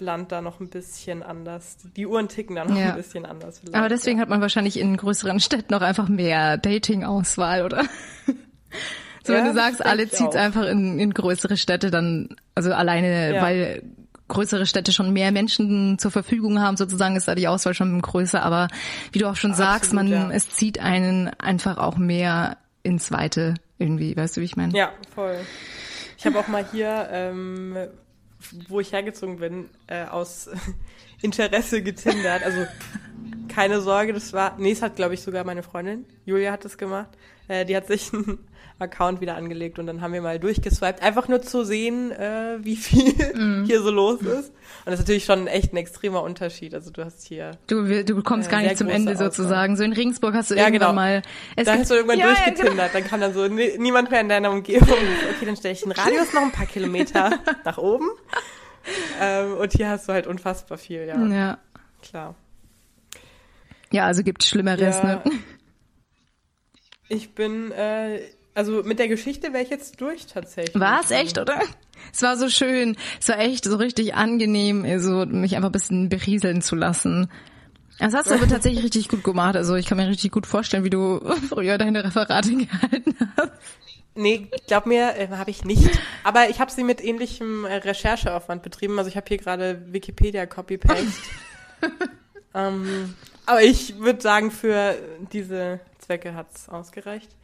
[0.00, 2.90] Land da noch ein bisschen anders, die Uhren ticken da noch Ja.
[2.90, 3.58] ein bisschen anders.
[3.60, 3.74] Vielleicht.
[3.76, 7.84] Aber deswegen hat man wahrscheinlich in größeren Städten noch einfach mehr Dating-Auswahl, oder?
[9.24, 10.34] so, wenn Ja, du sagst, alle auch.
[10.34, 13.42] einfach in, in größere Städte, dann, also alleine, Ja.
[13.42, 13.82] weil
[14.28, 18.42] größere Städte schon mehr Menschen zur Verfügung haben, sozusagen ist da die Auswahl schon größer.
[18.42, 18.68] Aber
[19.12, 20.30] wie du auch schon sagst, man, ja.
[20.30, 24.76] es zieht einen einfach auch mehr ins Weite irgendwie, weißt du, wie ich meine?
[24.76, 25.36] Ja, voll.
[26.16, 27.76] Ich habe auch mal hier, ähm,
[28.68, 30.50] wo ich hergezogen bin, äh, aus
[31.22, 32.42] Interesse getindert.
[32.42, 32.66] Also
[33.48, 36.78] keine Sorge, das war, nee, es hat glaube ich sogar meine Freundin, Julia hat das
[36.78, 37.10] gemacht.
[37.50, 38.38] Äh, die hat sich einen
[38.78, 42.76] Account wieder angelegt und dann haben wir mal durchgeswiped, einfach nur zu sehen, äh, wie
[42.76, 43.64] viel Mhm.
[43.66, 44.50] hier so los ist.
[44.50, 46.74] Und das ist natürlich schon echt ein extremer Unterschied.
[46.74, 49.26] Also du hast hier Du, du kommst Äh, gar nicht zum Ende Auswahl.
[49.32, 49.76] sozusagen.
[49.76, 50.92] So in Regensburg hast du Ja, irgendwann genau.
[50.94, 51.22] mal.
[51.56, 54.20] Es da hast du irgendwann Ja, ja, durchgetindert, dann kam dann so nie- niemand mehr
[54.20, 54.88] in deiner Umgebung.
[54.88, 57.30] Okay, dann stelle ich den Radius noch ein paar Kilometer
[57.64, 58.08] nach oben.
[59.20, 61.34] Ähm, und hier hast du halt unfassbar viel, ja, Genau.
[61.34, 61.58] Ja.
[62.00, 62.34] klar.
[63.92, 65.04] ja, also gibt Schlimmeres, Ja.
[65.04, 65.22] ne?
[67.10, 68.20] Ich bin, äh,
[68.54, 70.80] also mit der Geschichte wäre ich jetzt durch tatsächlich.
[70.80, 71.60] War es echt, oder?
[72.12, 72.96] Es war so schön.
[73.20, 77.28] Es war echt so richtig angenehm, so mich einfach ein bisschen berieseln zu lassen.
[77.98, 79.56] Das hast du aber tatsächlich richtig gut gemacht.
[79.56, 83.50] Also ich kann mir richtig gut vorstellen, wie du früher deine Referate gehalten hast.
[84.14, 85.90] Nee, glaub mir, äh, habe ich nicht.
[86.22, 88.98] Aber ich habe sie mit ähnlichem äh, Rechercheaufwand betrieben.
[88.98, 91.22] Also ich habe hier gerade Wikipedia Copy-Paste.
[92.54, 93.14] ähm,
[93.46, 94.94] aber ich würde sagen, für
[95.32, 97.36] diese Zwecke hat's ausgereicht.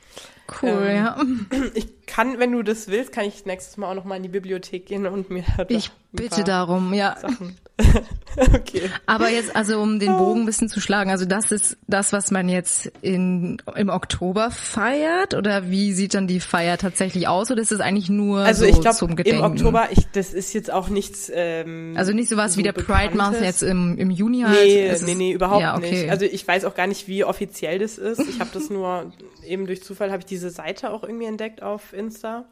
[0.62, 1.16] Cool, Ähm, ja.
[1.74, 4.28] Ich kann, wenn du das willst, kann ich nächstes Mal auch noch mal in die
[4.28, 7.16] Bibliothek gehen und mir da Ich bitte darum, ja.
[7.20, 7.56] Sachen.
[8.54, 8.88] okay.
[9.04, 12.30] Aber jetzt, also um den Bogen ein bisschen zu schlagen, also das ist das, was
[12.30, 15.34] man jetzt in, im Oktober feiert?
[15.34, 17.50] Oder wie sieht dann die Feier tatsächlich aus?
[17.50, 19.42] Oder ist es eigentlich nur Also so ich glaube zum im Gedenken?
[19.42, 21.30] Oktober, ich, das ist jetzt auch nichts.
[21.34, 24.58] Ähm, Also nicht sowas wie der Pride Month jetzt im, im Juni halt?
[24.64, 25.90] Nee, nee, nee, überhaupt ja, okay.
[25.90, 26.10] nicht.
[26.10, 28.20] Also ich weiß auch gar nicht, wie offiziell das ist.
[28.20, 29.12] Ich habe das nur
[29.44, 32.46] eben durch Zufall habe ich diese Seite auch irgendwie entdeckt auf Insta.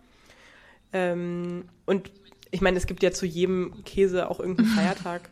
[0.93, 2.11] Ähm, und
[2.51, 5.31] ich meine, es gibt ja zu jedem Käse auch irgendeinen Feiertag.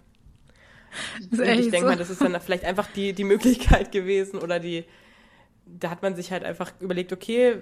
[1.30, 1.86] Und ich denke so.
[1.86, 4.84] mal, das ist dann vielleicht einfach die, die Möglichkeit gewesen oder die,
[5.64, 7.58] da hat man sich halt einfach überlegt, okay,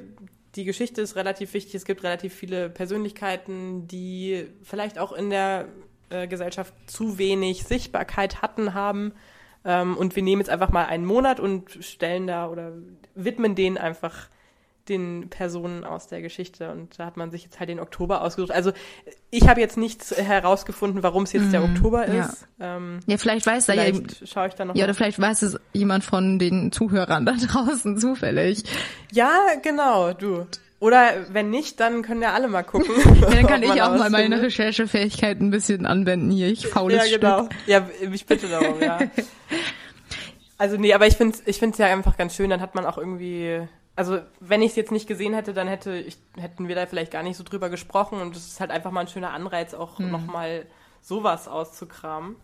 [0.57, 5.69] die Geschichte ist relativ wichtig, es gibt relativ viele Persönlichkeiten, die vielleicht auch in der
[6.09, 9.13] äh, Gesellschaft zu wenig Sichtbarkeit hatten, haben.
[9.65, 12.73] Ähm, und wir nehmen jetzt einfach mal einen Monat und stellen da oder
[13.15, 14.29] widmen den einfach
[14.90, 16.70] den Personen aus der Geschichte.
[16.70, 18.53] Und da hat man sich jetzt halt den Oktober ausgesucht.
[18.53, 18.72] Also
[19.31, 21.74] ich habe jetzt nichts herausgefunden, warum es jetzt mm, der mhm.
[21.76, 22.46] Oktober ist.
[22.59, 23.92] Ja, ähm, ja vielleicht weiß da ja,
[24.24, 27.96] schaue ich da noch ja, oder vielleicht weiß es jemand von den Zuhörern da draußen
[27.96, 28.64] zufällig.
[29.12, 30.46] Ja, genau, du.
[30.81, 32.94] Oder wenn nicht, dann können ja alle mal gucken.
[33.20, 36.48] ja, dann kann ich auch mal meine Recherchefähigkeit ein bisschen anwenden hier.
[36.48, 37.44] Ich faules Ja, genau.
[37.44, 37.55] Stück.
[37.66, 38.98] Ja, ich bitte darum, ja.
[40.59, 42.85] Also nee, aber ich finde es ich find's ja einfach ganz schön, dann hat man
[42.85, 46.74] auch irgendwie also wenn ich es jetzt nicht gesehen hätte, dann hätte ich, hätten wir
[46.74, 49.33] da vielleicht gar nicht so drüber gesprochen und es ist halt einfach mal ein schöner
[49.33, 50.11] Anreiz, auch hm.
[50.11, 50.66] nochmal
[51.03, 52.37] sowas auszukramen.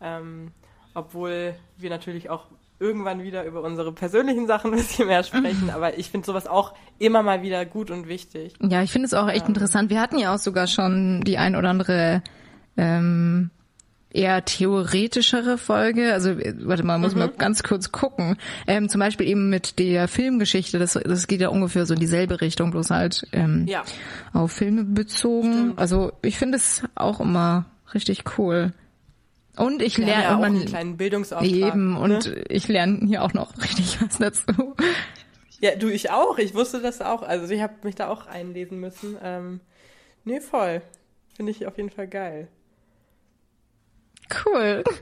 [0.00, 0.52] Ähm,
[0.94, 2.46] obwohl wir natürlich auch
[2.78, 6.74] irgendwann wieder über unsere persönlichen Sachen ein bisschen mehr sprechen, aber ich finde sowas auch
[6.98, 8.54] immer mal wieder gut und wichtig.
[8.60, 9.90] Ja, ich finde es auch echt ähm, interessant.
[9.90, 12.22] Wir hatten ja auch sogar schon die ein oder andere
[12.76, 13.50] ähm,
[14.14, 16.14] eher theoretischere Folge.
[16.14, 17.20] Also warte mal, muss mhm.
[17.20, 18.36] mal ganz kurz gucken.
[18.66, 20.78] Ähm, zum Beispiel eben mit der Filmgeschichte.
[20.78, 23.82] Das, das geht ja ungefähr so in dieselbe Richtung, bloß halt ähm, ja.
[24.32, 25.52] auf Filme bezogen.
[25.52, 25.78] Stimmt.
[25.78, 28.72] Also ich finde es auch immer richtig cool.
[29.56, 31.50] Und ich lerne ja man, einen kleinen Bildungsauftrag.
[31.50, 32.00] Eben, ne?
[32.00, 34.74] und ich lerne hier auch noch richtig was dazu.
[35.60, 36.38] Ja, du, ich auch.
[36.38, 37.22] Ich wusste das auch.
[37.22, 39.16] Also ich habe mich da auch einlesen müssen.
[39.22, 39.60] Ähm,
[40.24, 40.82] nee, voll.
[41.36, 42.48] Finde ich auf jeden Fall geil.
[44.44, 44.84] Cool.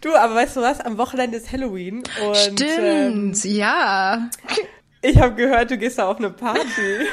[0.00, 0.80] Du, aber weißt du was?
[0.80, 2.02] Am Wochenende ist Halloween.
[2.26, 4.30] Und, Stimmt, ähm, ja.
[5.02, 7.06] Ich habe gehört, du gehst da auf eine Party.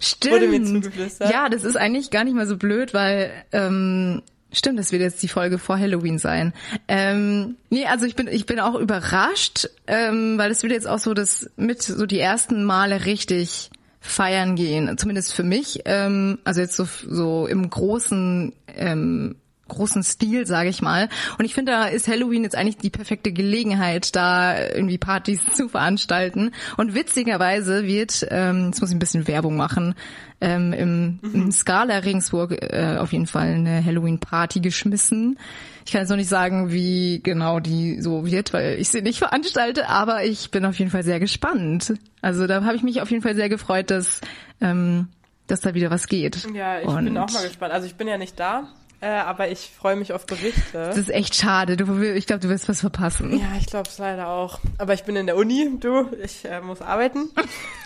[0.00, 0.32] Stimmt.
[0.34, 1.30] Wurde mir zugeflüstert.
[1.30, 5.22] Ja, das ist eigentlich gar nicht mal so blöd, weil ähm, stimmt, das wird jetzt
[5.22, 6.52] die Folge vor Halloween sein.
[6.88, 10.98] Ähm, nee, also ich bin ich bin auch überrascht, ähm, weil es wird jetzt auch
[10.98, 13.70] so das mit so die ersten Male richtig
[14.02, 15.80] feiern gehen, zumindest für mich.
[15.84, 19.36] Ähm, also jetzt so, so im großen ähm,
[19.72, 21.08] großen Stil, sage ich mal.
[21.38, 25.68] Und ich finde, da ist Halloween jetzt eigentlich die perfekte Gelegenheit, da irgendwie Partys zu
[25.68, 26.52] veranstalten.
[26.76, 29.94] Und witzigerweise wird, ähm, jetzt muss ich ein bisschen Werbung machen,
[30.40, 31.52] ähm, im, im mhm.
[31.52, 35.38] Scala Regensburg äh, auf jeden Fall eine Halloween-Party geschmissen.
[35.84, 39.18] Ich kann jetzt noch nicht sagen, wie genau die so wird, weil ich sie nicht
[39.18, 41.94] veranstalte, aber ich bin auf jeden Fall sehr gespannt.
[42.20, 44.20] Also da habe ich mich auf jeden Fall sehr gefreut, dass,
[44.60, 45.08] ähm,
[45.46, 46.48] dass da wieder was geht.
[46.54, 47.72] Ja, ich Und bin auch mal gespannt.
[47.72, 48.68] Also ich bin ja nicht da,
[49.02, 50.62] äh, aber ich freue mich auf Berichte.
[50.72, 51.76] Das ist echt schade.
[51.76, 53.36] Du, ich glaube, du wirst was verpassen.
[53.36, 54.60] Ja, ich glaube es leider auch.
[54.78, 57.28] Aber ich bin in der Uni, du, ich äh, muss arbeiten.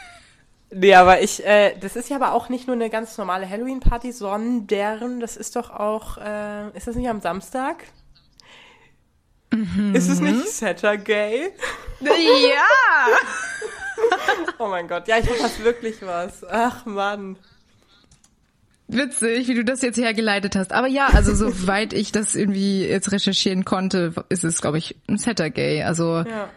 [0.71, 4.13] nee, aber ich, äh, das ist ja aber auch nicht nur eine ganz normale Halloween-Party,
[4.13, 7.85] sondern das ist doch auch, äh, ist das nicht am Samstag?
[9.55, 9.95] Mhm.
[9.95, 11.51] Ist es nicht Saturday?
[12.01, 12.13] Ja!
[14.59, 16.45] oh mein Gott, ja, ich verpasse wirklich was.
[16.45, 17.39] Ach Mann.
[18.89, 20.73] Witzig, wie du das jetzt hergeleitet hast.
[20.73, 25.19] Aber ja, also soweit ich das irgendwie jetzt recherchieren konnte, ist es, glaube ich, ein
[25.19, 25.83] Saturday.
[25.83, 26.49] Also ja.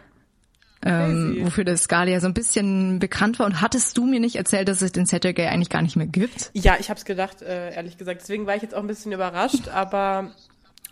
[0.84, 3.46] ähm, wofür das Scalia so ein bisschen bekannt war.
[3.46, 6.50] Und hattest du mir nicht erzählt, dass es den Saturday eigentlich gar nicht mehr gibt?
[6.54, 8.20] Ja, ich habe es gedacht, äh, ehrlich gesagt.
[8.22, 9.68] Deswegen war ich jetzt auch ein bisschen überrascht.
[9.72, 10.32] aber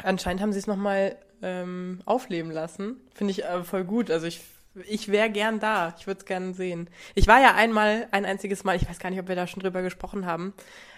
[0.03, 2.96] anscheinend haben sie es nochmal ähm, aufleben lassen.
[3.14, 4.11] Finde ich äh, voll gut.
[4.11, 4.40] Also ich
[4.86, 5.94] ich wäre gern da.
[5.98, 6.88] Ich würde es gern sehen.
[7.14, 9.62] Ich war ja einmal, ein einziges Mal, ich weiß gar nicht, ob wir da schon
[9.62, 10.54] drüber gesprochen haben,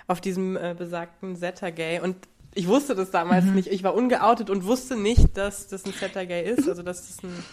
[0.07, 2.17] auf diesem äh, besagten Saturday und
[2.55, 3.55] ich wusste das damals mhm.
[3.55, 3.69] nicht.
[3.69, 7.45] Ich war ungeoutet und wusste nicht, dass das ein Saturday ist, also dass das ein,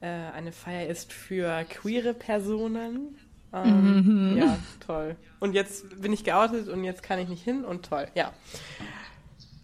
[0.00, 3.16] äh, eine Feier ist für queere Personen.
[3.52, 4.38] Ähm, mhm.
[4.38, 5.16] Ja, toll.
[5.38, 8.32] Und jetzt bin ich geoutet und jetzt kann ich nicht hin und toll, ja.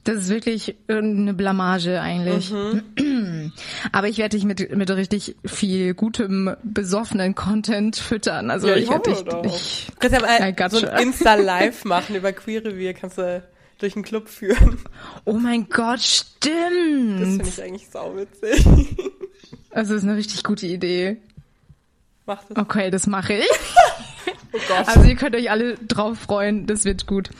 [0.08, 2.50] Das ist wirklich eine Blamage eigentlich.
[2.50, 3.52] Mhm.
[3.92, 8.50] Aber ich werde dich mit, mit richtig viel gutem, besoffenen Content füttern.
[8.50, 9.22] Also ja, ich, ich werde dich.
[9.24, 9.44] Doch.
[9.44, 13.42] Ich, kannst ja mal so ein Insta-Live machen über Queer Kannst du
[13.76, 14.78] durch den Club führen.
[15.26, 17.20] Oh mein Gott, stimmt.
[17.20, 18.66] Das finde ich eigentlich sauwitzig.
[19.70, 21.18] Also das ist eine richtig gute Idee.
[22.24, 22.56] Mach das.
[22.56, 23.46] Okay, das mache ich.
[24.52, 24.88] Oh Gott.
[24.88, 27.30] Also ihr könnt euch alle drauf freuen, das wird gut.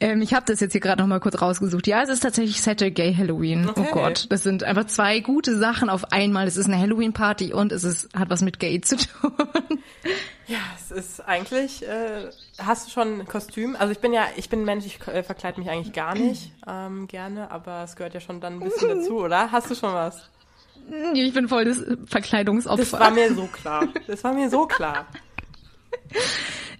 [0.00, 1.86] Ähm, ich habe das jetzt hier gerade noch mal kurz rausgesucht.
[1.86, 3.66] Ja, es ist tatsächlich Saturday Halloween.
[3.66, 3.88] Oh okay.
[3.90, 6.46] Oh Gott, das sind einfach zwei gute Sachen auf einmal.
[6.46, 9.32] Es ist eine Halloween Party und es ist hat was mit Gay zu tun.
[10.46, 11.86] Ja, es ist eigentlich.
[11.86, 13.76] Äh, hast du schon ein Kostüm?
[13.78, 17.06] Also ich bin ja, ich bin Mensch, ich äh, verkleide mich eigentlich gar nicht ähm,
[17.06, 19.52] gerne, aber es gehört ja schon dann ein bisschen dazu, oder?
[19.52, 20.28] Hast du schon was?
[21.12, 22.78] Ich bin voll das Verkleidungsopfer.
[22.78, 23.88] Das war mir so klar.
[24.06, 25.06] Das war mir so klar.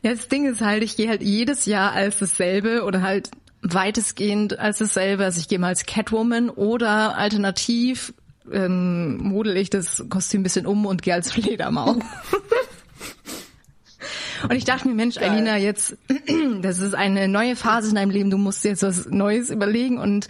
[0.02, 3.30] Ja, das Ding ist halt, ich gehe halt jedes Jahr als dasselbe oder halt
[3.62, 5.24] weitestgehend als dasselbe.
[5.24, 8.12] Also ich gehe mal als Catwoman oder alternativ
[8.52, 11.96] ähm, model ich das Kostüm ein bisschen um und gehe als Fledermaus.
[14.42, 15.30] und ich dachte mir, Mensch, Geil.
[15.30, 15.96] Alina, jetzt,
[16.62, 20.28] das ist eine neue Phase in deinem Leben, du musst jetzt was Neues überlegen und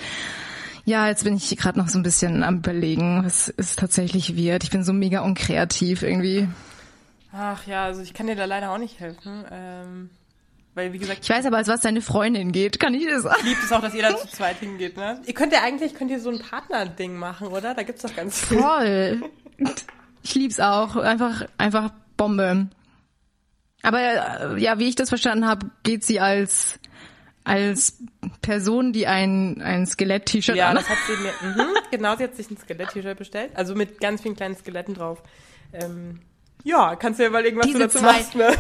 [0.84, 4.64] ja, jetzt bin ich gerade noch so ein bisschen am überlegen, was es tatsächlich wird.
[4.64, 6.48] Ich bin so mega unkreativ irgendwie.
[7.38, 9.44] Ach ja, also ich kann dir da leider auch nicht helfen.
[9.50, 10.10] Ähm,
[10.74, 13.40] weil, wie gesagt, Ich weiß aber, als was deine Freundin geht, kann ich dir sagen.
[13.44, 15.20] liebt es auch, dass ihr da zu zweit hingeht, ne?
[15.24, 17.74] Ihr könnt ja eigentlich, könnt ihr so ein Partner-Ding machen, oder?
[17.74, 18.58] Da gibt's doch ganz viel.
[18.58, 19.22] Voll.
[20.22, 20.96] Ich lieb's auch.
[20.96, 22.68] Einfach, einfach Bombe.
[23.82, 26.80] Aber äh, ja, wie ich das verstanden habe, geht sie als
[27.44, 27.96] als
[28.42, 30.76] Person, die ein ein Skelett-T-Shirt Ja, an.
[30.76, 33.52] das hat sie mir, mhm, genau, sie hat sich ein Skelett-T-Shirt bestellt.
[33.54, 35.22] Also mit ganz vielen kleinen Skeletten drauf.
[35.72, 36.20] Ähm,
[36.64, 38.48] ja, kannst du dir überlegen, was Diese du dazu zwei- machst, ne?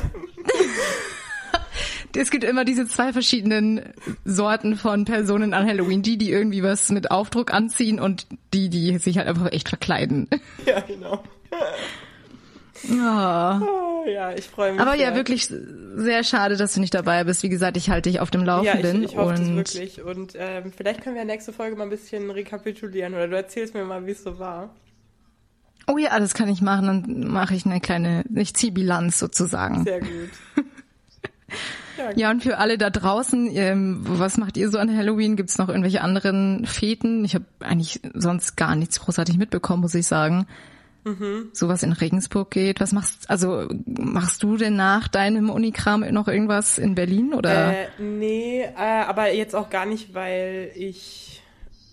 [2.16, 3.92] Es gibt immer diese zwei verschiedenen
[4.24, 6.02] Sorten von Personen an Halloween.
[6.02, 10.26] Die, die irgendwie was mit Aufdruck anziehen und die, die sich halt einfach echt verkleiden.
[10.66, 11.22] Ja, genau.
[12.88, 13.60] Ja.
[13.60, 14.80] Oh, ja, ich freue mich.
[14.80, 15.16] Aber ja, sehr.
[15.16, 15.46] wirklich
[15.96, 17.42] sehr schade, dass du nicht dabei bist.
[17.42, 19.02] Wie gesagt, ich halte dich auf dem Ja, ich, Laufenden.
[19.02, 20.02] ich hoffe das und wirklich.
[20.02, 23.84] Und ähm, vielleicht können wir nächste Folge mal ein bisschen rekapitulieren oder du erzählst mir
[23.84, 24.70] mal, wie es so war.
[25.88, 26.86] Oh ja, das kann ich machen.
[26.86, 29.84] Dann mache ich eine kleine, ich ziehe Bilanz sozusagen.
[29.84, 30.30] Sehr gut.
[31.98, 35.36] ja, Ja, und für alle da draußen, ähm, was macht ihr so an Halloween?
[35.36, 37.24] Gibt's noch irgendwelche anderen Feten?
[37.24, 40.46] Ich habe eigentlich sonst gar nichts großartig mitbekommen, muss ich sagen.
[41.04, 41.48] Mhm.
[41.52, 42.80] Sowas in Regensburg geht.
[42.80, 47.72] Was machst also machst du denn nach deinem Unikram noch irgendwas in Berlin oder?
[47.72, 51.37] Äh, nee, äh, aber jetzt auch gar nicht, weil ich,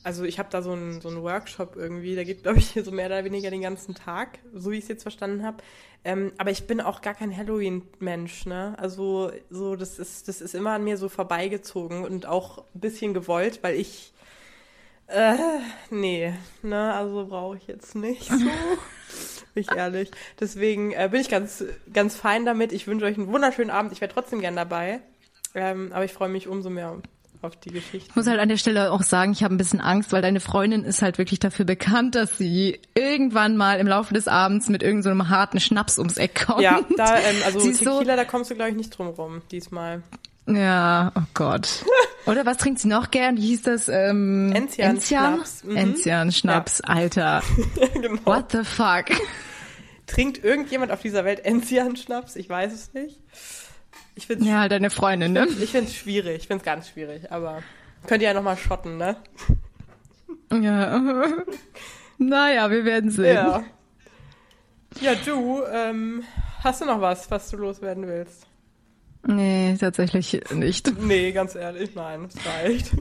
[0.05, 2.91] also ich habe da so einen so einen Workshop irgendwie, der geht, glaube ich, so
[2.91, 5.57] mehr oder weniger den ganzen Tag, so wie ich es jetzt verstanden habe.
[6.03, 8.75] Ähm, aber ich bin auch gar kein Halloween-Mensch, ne?
[8.77, 13.15] Also so, das ist, das ist immer an mir so vorbeigezogen und auch ein bisschen
[13.15, 14.13] gewollt, weil ich
[15.07, 15.35] äh,
[15.89, 16.33] nee,
[16.63, 18.35] ne, also brauche ich jetzt nicht so.
[19.53, 20.11] Bin ich ehrlich.
[20.39, 22.73] Deswegen äh, bin ich ganz, ganz fein damit.
[22.73, 23.93] Ich wünsche euch einen wunderschönen Abend.
[23.93, 24.99] Ich wäre trotzdem gern dabei.
[25.53, 26.91] Ähm, aber ich freue mich umso mehr
[27.41, 28.09] auf die Geschichte.
[28.09, 30.39] Ich muss halt an der Stelle auch sagen, ich habe ein bisschen Angst, weil deine
[30.39, 34.83] Freundin ist halt wirklich dafür bekannt, dass sie irgendwann mal im Laufe des Abends mit
[34.83, 36.61] irgendeinem so harten Schnaps ums Eck kommt.
[36.61, 39.07] Ja, da, ähm, also Sie ist so- Tequila, da kommst du, glaube ich, nicht drum
[39.07, 40.03] rum diesmal.
[40.47, 41.83] Ja, oh Gott.
[42.27, 43.37] Oder was trinkt sie noch gern?
[43.37, 43.87] Wie hieß das?
[43.89, 45.33] Ähm, Enzian Enzian?
[45.35, 45.63] Schnaps.
[45.63, 45.75] Mhm.
[45.77, 47.41] Enzian Schnaps, Alter.
[47.93, 48.19] genau.
[48.25, 49.05] What the fuck?
[50.07, 52.35] Trinkt irgendjemand auf dieser Welt Enzian-Schnaps?
[52.35, 53.19] Ich weiß es nicht.
[54.15, 55.47] Ich finde es Ja, deine Freundin, ne?
[55.61, 56.37] ich find's schwierig.
[56.37, 57.31] Ich finde es ganz schwierig.
[57.31, 57.61] Aber
[58.07, 59.17] könnt ihr ja nochmal schotten, ne?
[60.61, 61.25] Ja.
[62.17, 63.35] Naja, wir werden sehen.
[63.35, 63.63] Ja.
[65.01, 66.23] Ja, du, ähm,
[66.63, 68.47] hast du noch was, was du loswerden willst?
[69.27, 70.97] Nee, tatsächlich nicht.
[71.01, 72.91] Nee, ganz ehrlich, nein, es reicht.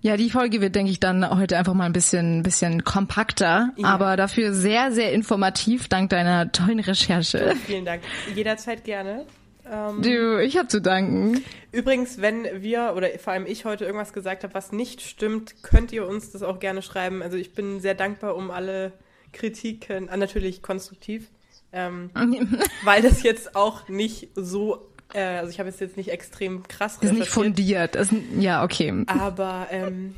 [0.00, 3.88] Ja, die Folge wird, denke ich, dann heute einfach mal ein bisschen, bisschen kompakter, Ja.
[3.88, 7.54] aber dafür sehr, sehr informativ, dank deiner tollen Recherche.
[7.66, 8.02] Vielen Dank.
[8.34, 9.26] Jederzeit gerne.
[9.70, 11.44] Ähm, Du, ich hab zu danken.
[11.70, 15.92] übrigens, wenn wir oder vor allem ich heute irgendwas gesagt habe, was nicht stimmt, könnt
[15.92, 17.22] ihr uns das auch gerne schreiben.
[17.22, 18.92] Also ich bin sehr dankbar um alle
[19.32, 21.28] Kritiken, ah, natürlich konstruktiv,
[21.72, 22.10] ähm,
[22.84, 26.98] weil das jetzt auch nicht so, äh, also ich habe es jetzt nicht extrem krass
[27.00, 27.94] Das ist nicht fundiert.
[27.94, 28.08] Das,
[28.38, 29.04] ja, okay.
[29.06, 30.14] Aber ähm,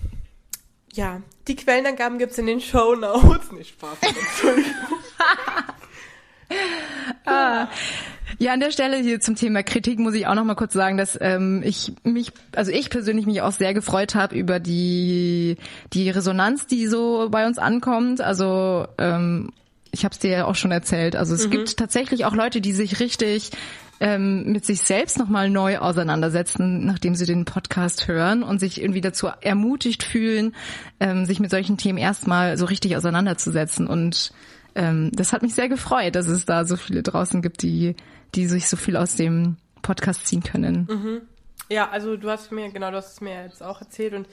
[0.93, 3.53] ja, die Quellenangaben gibt's in den Show Notes.
[3.53, 3.99] Nicht Spaß.
[4.03, 4.73] Entschuldigung.
[8.45, 10.99] Ja, an der Stelle hier zum Thema Kritik muss ich auch noch mal kurz sagen,
[10.99, 15.57] dass ähm, ich mich, also ich persönlich mich auch sehr gefreut habe über die
[15.95, 18.21] die Resonanz, die so bei uns ankommt.
[18.21, 19.51] Also ähm,
[19.93, 21.17] ich habe es dir ja auch schon erzählt.
[21.17, 23.51] Also es gibt tatsächlich auch Leute, die sich richtig
[23.99, 29.01] ähm, mit sich selbst nochmal neu auseinandersetzen, nachdem sie den Podcast hören und sich irgendwie
[29.01, 30.55] dazu ermutigt fühlen,
[31.01, 33.87] ähm, sich mit solchen Themen erstmal so richtig auseinanderzusetzen.
[33.87, 34.35] Und
[34.75, 37.95] ähm, das hat mich sehr gefreut, dass es da so viele draußen gibt, die,
[38.35, 41.27] die sich so viel aus dem Podcast ziehen können.
[41.69, 44.29] Ja, also du hast mir, genau, du hast es mir jetzt auch erzählt und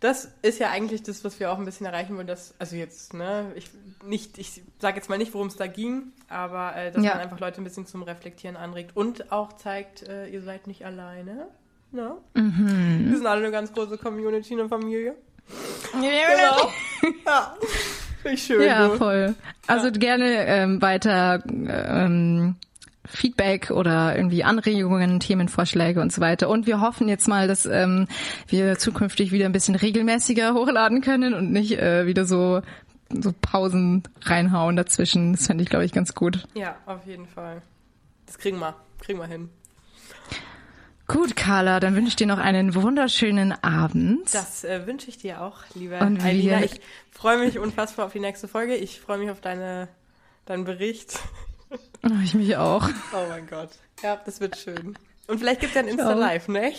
[0.00, 3.14] das ist ja eigentlich das, was wir auch ein bisschen erreichen wollen, dass, also jetzt,
[3.14, 3.68] ne, ich
[4.04, 7.10] nicht, ich sage jetzt mal nicht, worum es da ging, aber äh, dass Ja.
[7.14, 10.84] man einfach Leute ein bisschen zum Reflektieren anregt und auch zeigt, äh, ihr seid nicht
[10.86, 11.48] alleine.
[11.90, 12.12] Ne?
[12.34, 15.14] Wir sind alle eine ganz große Community, eine Familie.
[15.92, 16.70] Genau.
[17.26, 17.56] ja.
[18.24, 18.62] Ich schön.
[18.62, 18.96] Ja, du.
[18.96, 19.34] voll.
[19.66, 22.56] Also gerne ähm, weiter ähm,
[23.08, 26.48] Feedback oder irgendwie Anregungen, Themenvorschläge und so weiter.
[26.48, 28.06] Und wir hoffen jetzt mal, dass ähm,
[28.46, 32.62] wir zukünftig wieder ein bisschen regelmäßiger hochladen können und nicht äh, wieder so
[33.10, 35.32] so Pausen reinhauen dazwischen.
[35.32, 36.46] Das fände ich, glaube ich, ganz gut.
[36.54, 37.62] Ja, auf jeden Fall.
[38.26, 38.74] Das kriegen wir.
[39.00, 39.48] Kriegen wir hin.
[41.06, 44.34] Gut, Carla, dann wünsche ich dir noch einen wunderschönen Abend.
[44.34, 46.58] Das äh, wünsche ich dir auch, liebe Und Alina.
[46.58, 46.80] wir- Ich
[47.10, 48.74] freue mich unfassbar auf die nächste Folge.
[48.74, 49.88] Ich freue mich auf deine,
[50.44, 51.18] deinen Bericht.
[51.70, 52.88] Oh, ich mich auch.
[53.12, 53.70] Oh mein Gott.
[54.02, 54.96] Ja, das wird schön.
[55.26, 55.88] Und vielleicht gibt es ja ein.
[55.88, 56.72] Insta-Live, ne?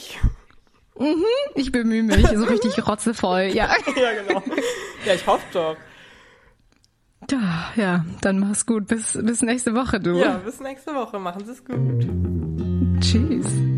[1.56, 3.52] Ich bemühe mich, so richtig rotzevoll.
[3.54, 3.70] Ja.
[3.96, 4.44] Ja, genau.
[5.06, 5.78] Ja, ich hoffe doch.
[7.32, 8.88] Ja, ja, dann mach's gut.
[8.88, 10.18] Bis, bis nächste Woche, du.
[10.18, 11.20] Ja, bis nächste Woche.
[11.20, 13.02] Machen Sie es gut.
[13.02, 13.69] Tschüss.